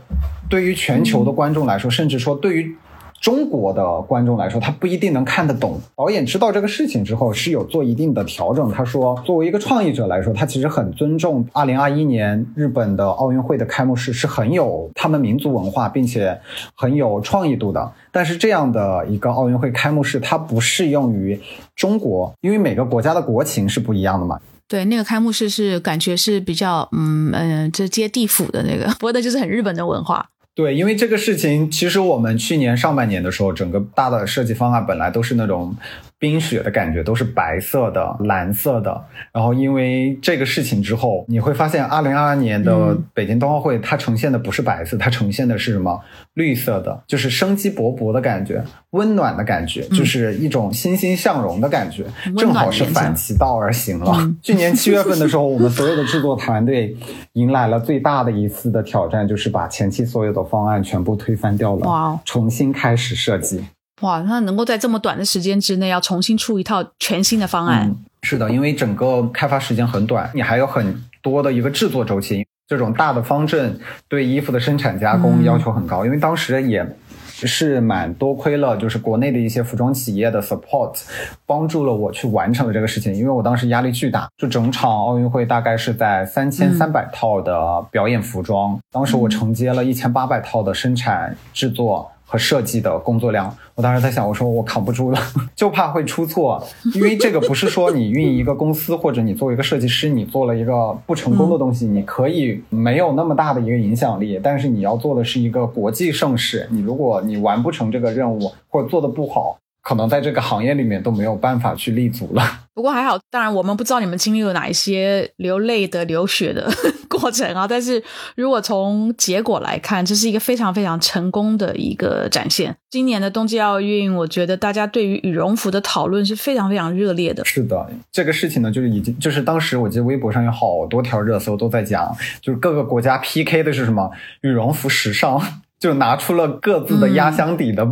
[0.49, 2.75] 对于全球的观众来说，甚至说对于。
[3.23, 5.79] 中国的观众来说，他不一定能看得懂。
[5.95, 8.69] 导演知道这个事情之后，是有做一定的调整。
[8.69, 16.37] 他说，作为一个创意者来说，他其实很尊重二零二一年日本的奥运会的开幕式是很有他们民族文化，并且
[16.75, 17.89] 很有创意度的。
[18.11, 21.39] 但是这样的一个奥运会开幕式，它不适用于
[21.77, 24.37] 中国，因为每个国家的国情是不一样的嘛。
[24.67, 30.29] 对，那个开幕式是感觉是比较嗯嗯，这接地府的那个， 播的就是很日本的文化。
[30.55, 35.75] 对，因为这个事情，其实我们去年上半年的时候，整个大的设计方案本来都是那种。
[36.23, 39.03] 冰雪的感觉都是白色的、蓝色的，
[39.33, 45.99] 然后因为这个事情之后，你会发现，二零二二年的北京冬奥会它呈现的不是白色，它呈现的是什么？
[46.35, 52.05] 绿色的，就是生机勃勃的感觉，温暖的感觉，就是一种欣欣向荣的感觉，
[52.37, 54.17] 正好是反其道而行了。
[54.41, 56.95] 去年七月份的时候， 我们所有的制作团队
[57.33, 63.61] 迎来了最大的一次的挑战，就是把前期所有的方案全部推翻掉了，重新开始设计。
[64.03, 67.95] 哇，那能够在这么短的时间之内要重新出一套全新的方案？
[68.21, 72.45] 是的，因为整个开发时间很短，你还有很多的一个制作周期。
[72.67, 73.77] 这种大的方阵
[74.07, 76.85] 对衣服的生产加工要求很高，因为当时也
[77.27, 81.01] 是蛮多亏了，就是国内的一些服装企业的 support，
[81.45, 83.13] 帮助了我去完成了这个事情。
[83.13, 92.09] 因为我当时压力巨大，就整场奥运会大概是在三千三百套的表演服装，当时我承接了一千八百套的生产制作。
[92.25, 95.19] 和设计的工作量，我当时在想，我说我扛不住了，
[95.55, 96.63] 就怕会出错，
[96.95, 109.57] 因为这个不是说你运营一个公司或者你作为一个设计师，你做了一个不成功的东西，你可以没有那么大的一个影响力，但是你要做的是一个国际盛事，你如果你完不成这个任务或者做的不好。
[109.83, 112.41] 可能在这个行业里面都没有办法去立足了。
[112.73, 116.67] 不过还好，当然我们不知道你们经历了哪一些流泪的、流血的
[117.07, 117.67] 过程啊。
[117.67, 118.01] 但是
[118.35, 122.75] 如果从结果来看，这是一个非常非常成功的一个展现。
[122.89, 127.45] 今年的冬季奥运，我觉得大家对于羽绒服的讨论是非常非常热烈的。
[127.45, 134.09] 是的，这个事情呢，就是已经就是当时我记得微博上有好多条热搜都在讲，就是各个国家 PK 的是什么
[134.41, 135.39] 羽绒服时尚。
[135.83, 137.85] 就拿出了各自的压箱底的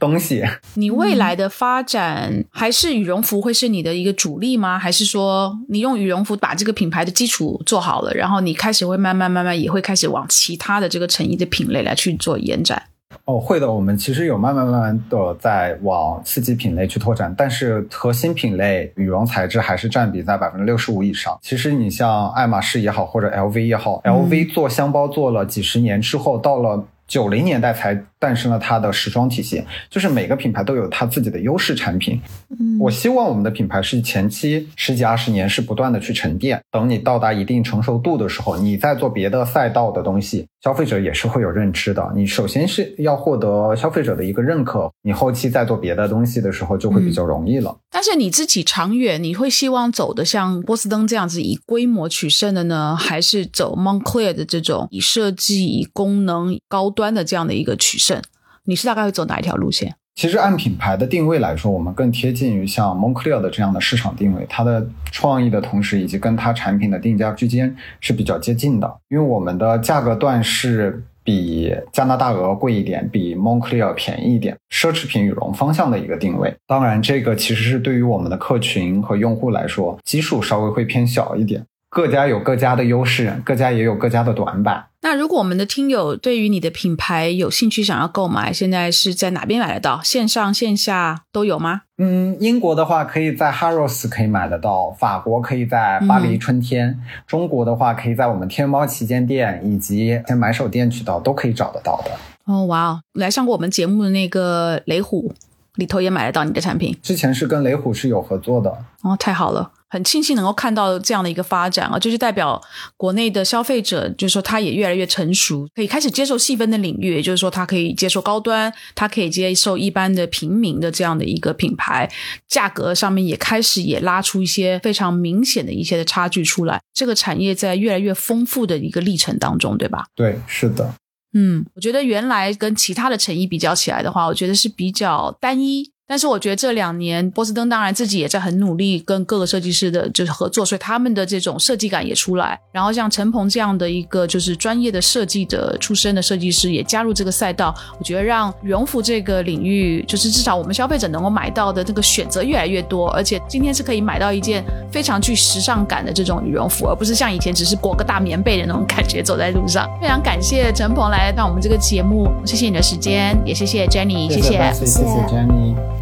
[0.00, 0.42] 东西。
[0.76, 4.78] 你未来的发展还是羽绒服会是你的一个主力吗？
[4.78, 12.82] 还是说你用羽绒服把这个品牌的基础做好了，然后你开始会慢慢慢慢也会开始往其他的这个成衣的品类来去做延展？
[13.26, 13.70] 哦，会的。
[13.70, 21.38] 我们其实有慢慢慢慢的在往四季品类去拓展，但是核心品类羽绒材质还是占比在百分之六十五以上。
[21.42, 26.86] 其实你像爱马仕也好，或者 LV 也好，LV 做箱包做了几十年之后，到了。
[27.06, 32.18] 九零年代才诞生了它的时装体系，就是每个品牌都有它自己的优势产品。
[32.58, 42.10] 嗯，我希望我们的品牌是前期十几二十年是不断的去沉淀，等你到达一定成熟度的时候，你再做别的赛道的东西，消费者也是会有认知的。
[42.16, 47.76] 你首先是要获得消费者的一个认可，你后期再做别的东西的时候就会比较容易了。
[47.90, 56.93] 但是你自己长远，你会希望走的像波司登这样子以规模取胜的呢，还是走 Moncler 的这种以设计、以功能高？
[56.94, 58.22] 端的这样的一个取胜，
[58.64, 59.94] 你是大概会走哪一条路线？
[60.14, 68.96] 其实按品牌的定位来说，我们更贴近于像 Moncler 的这样的市场定位，它的创意的同时，以及跟它产品的定价区间是比较接近的。
[69.08, 76.54] 因为我们的价格段是比加拿大鹅贵一点，比 Moncler 便宜一点，奢侈品羽绒方向的一个定位。
[76.68, 81.66] 当然，这个其实是对于我们的客群和用户来说，基数稍微会偏小一点。
[81.94, 84.86] 各家有各家的优势，各家也有各家的短板。
[85.02, 90.00] 那如果我们的听友对于你的品牌有兴趣，想要购买，现在是在哪边买得到？
[90.02, 91.82] 线上线下都有吗？
[91.98, 102.10] 嗯，英国的话可以在 Harrods 可以买得到，法国可以在巴黎春天，中国的话可以在我们天猫旗舰店以及买手店渠道都可以找得到的。
[102.46, 105.32] 哦，哇哦，来上过我们节目的那个雷虎
[105.76, 106.96] 里头也买得到你的产品。
[107.00, 108.76] 之前是跟雷虎是有合作的。
[109.02, 109.70] 哦，太好了。
[109.88, 112.60] 很庆幸能够看到这样的一个发展啊，就是代表
[112.96, 122.10] 国内的消费者，就是说他也越来越成熟，可以开始接受细分的领域，也就是说他可以接受高端，他可以接受一般的平民的这样的一个品牌，
[122.48, 126.80] 价格上面也开始也拉出一些非常明显的一些的差距出来。
[126.92, 130.06] 这个产业在越来越丰富的一个历程当中，对吧？
[130.16, 130.94] 对，是的。
[131.36, 135.93] 嗯，我觉得原来跟其他的成衣比较起来的话，我觉得是比较单一。
[136.06, 142.60] 但是我觉得这两年波司登当然自己也在很努力跟各个设计师的就是合作，所以他们的这种设计感也出来。
[142.72, 159.88] 然后像陈鹏这样的一个就是专业的设计的出身的设计师也加入这个赛道，我觉得让羽绒服这个领域就是至少我们消费者能够买到的这个选择越来越多，而且今天是可以买到一件非常具时尚感的这种羽绒服，而不是像以前只是裹个大棉被的那种感觉走在路上。
[160.02, 165.93] 非常感谢陈鹏来到我们这个节目，谢谢你的时间，也谢谢 Jenny，谢谢谢谢 Jenny。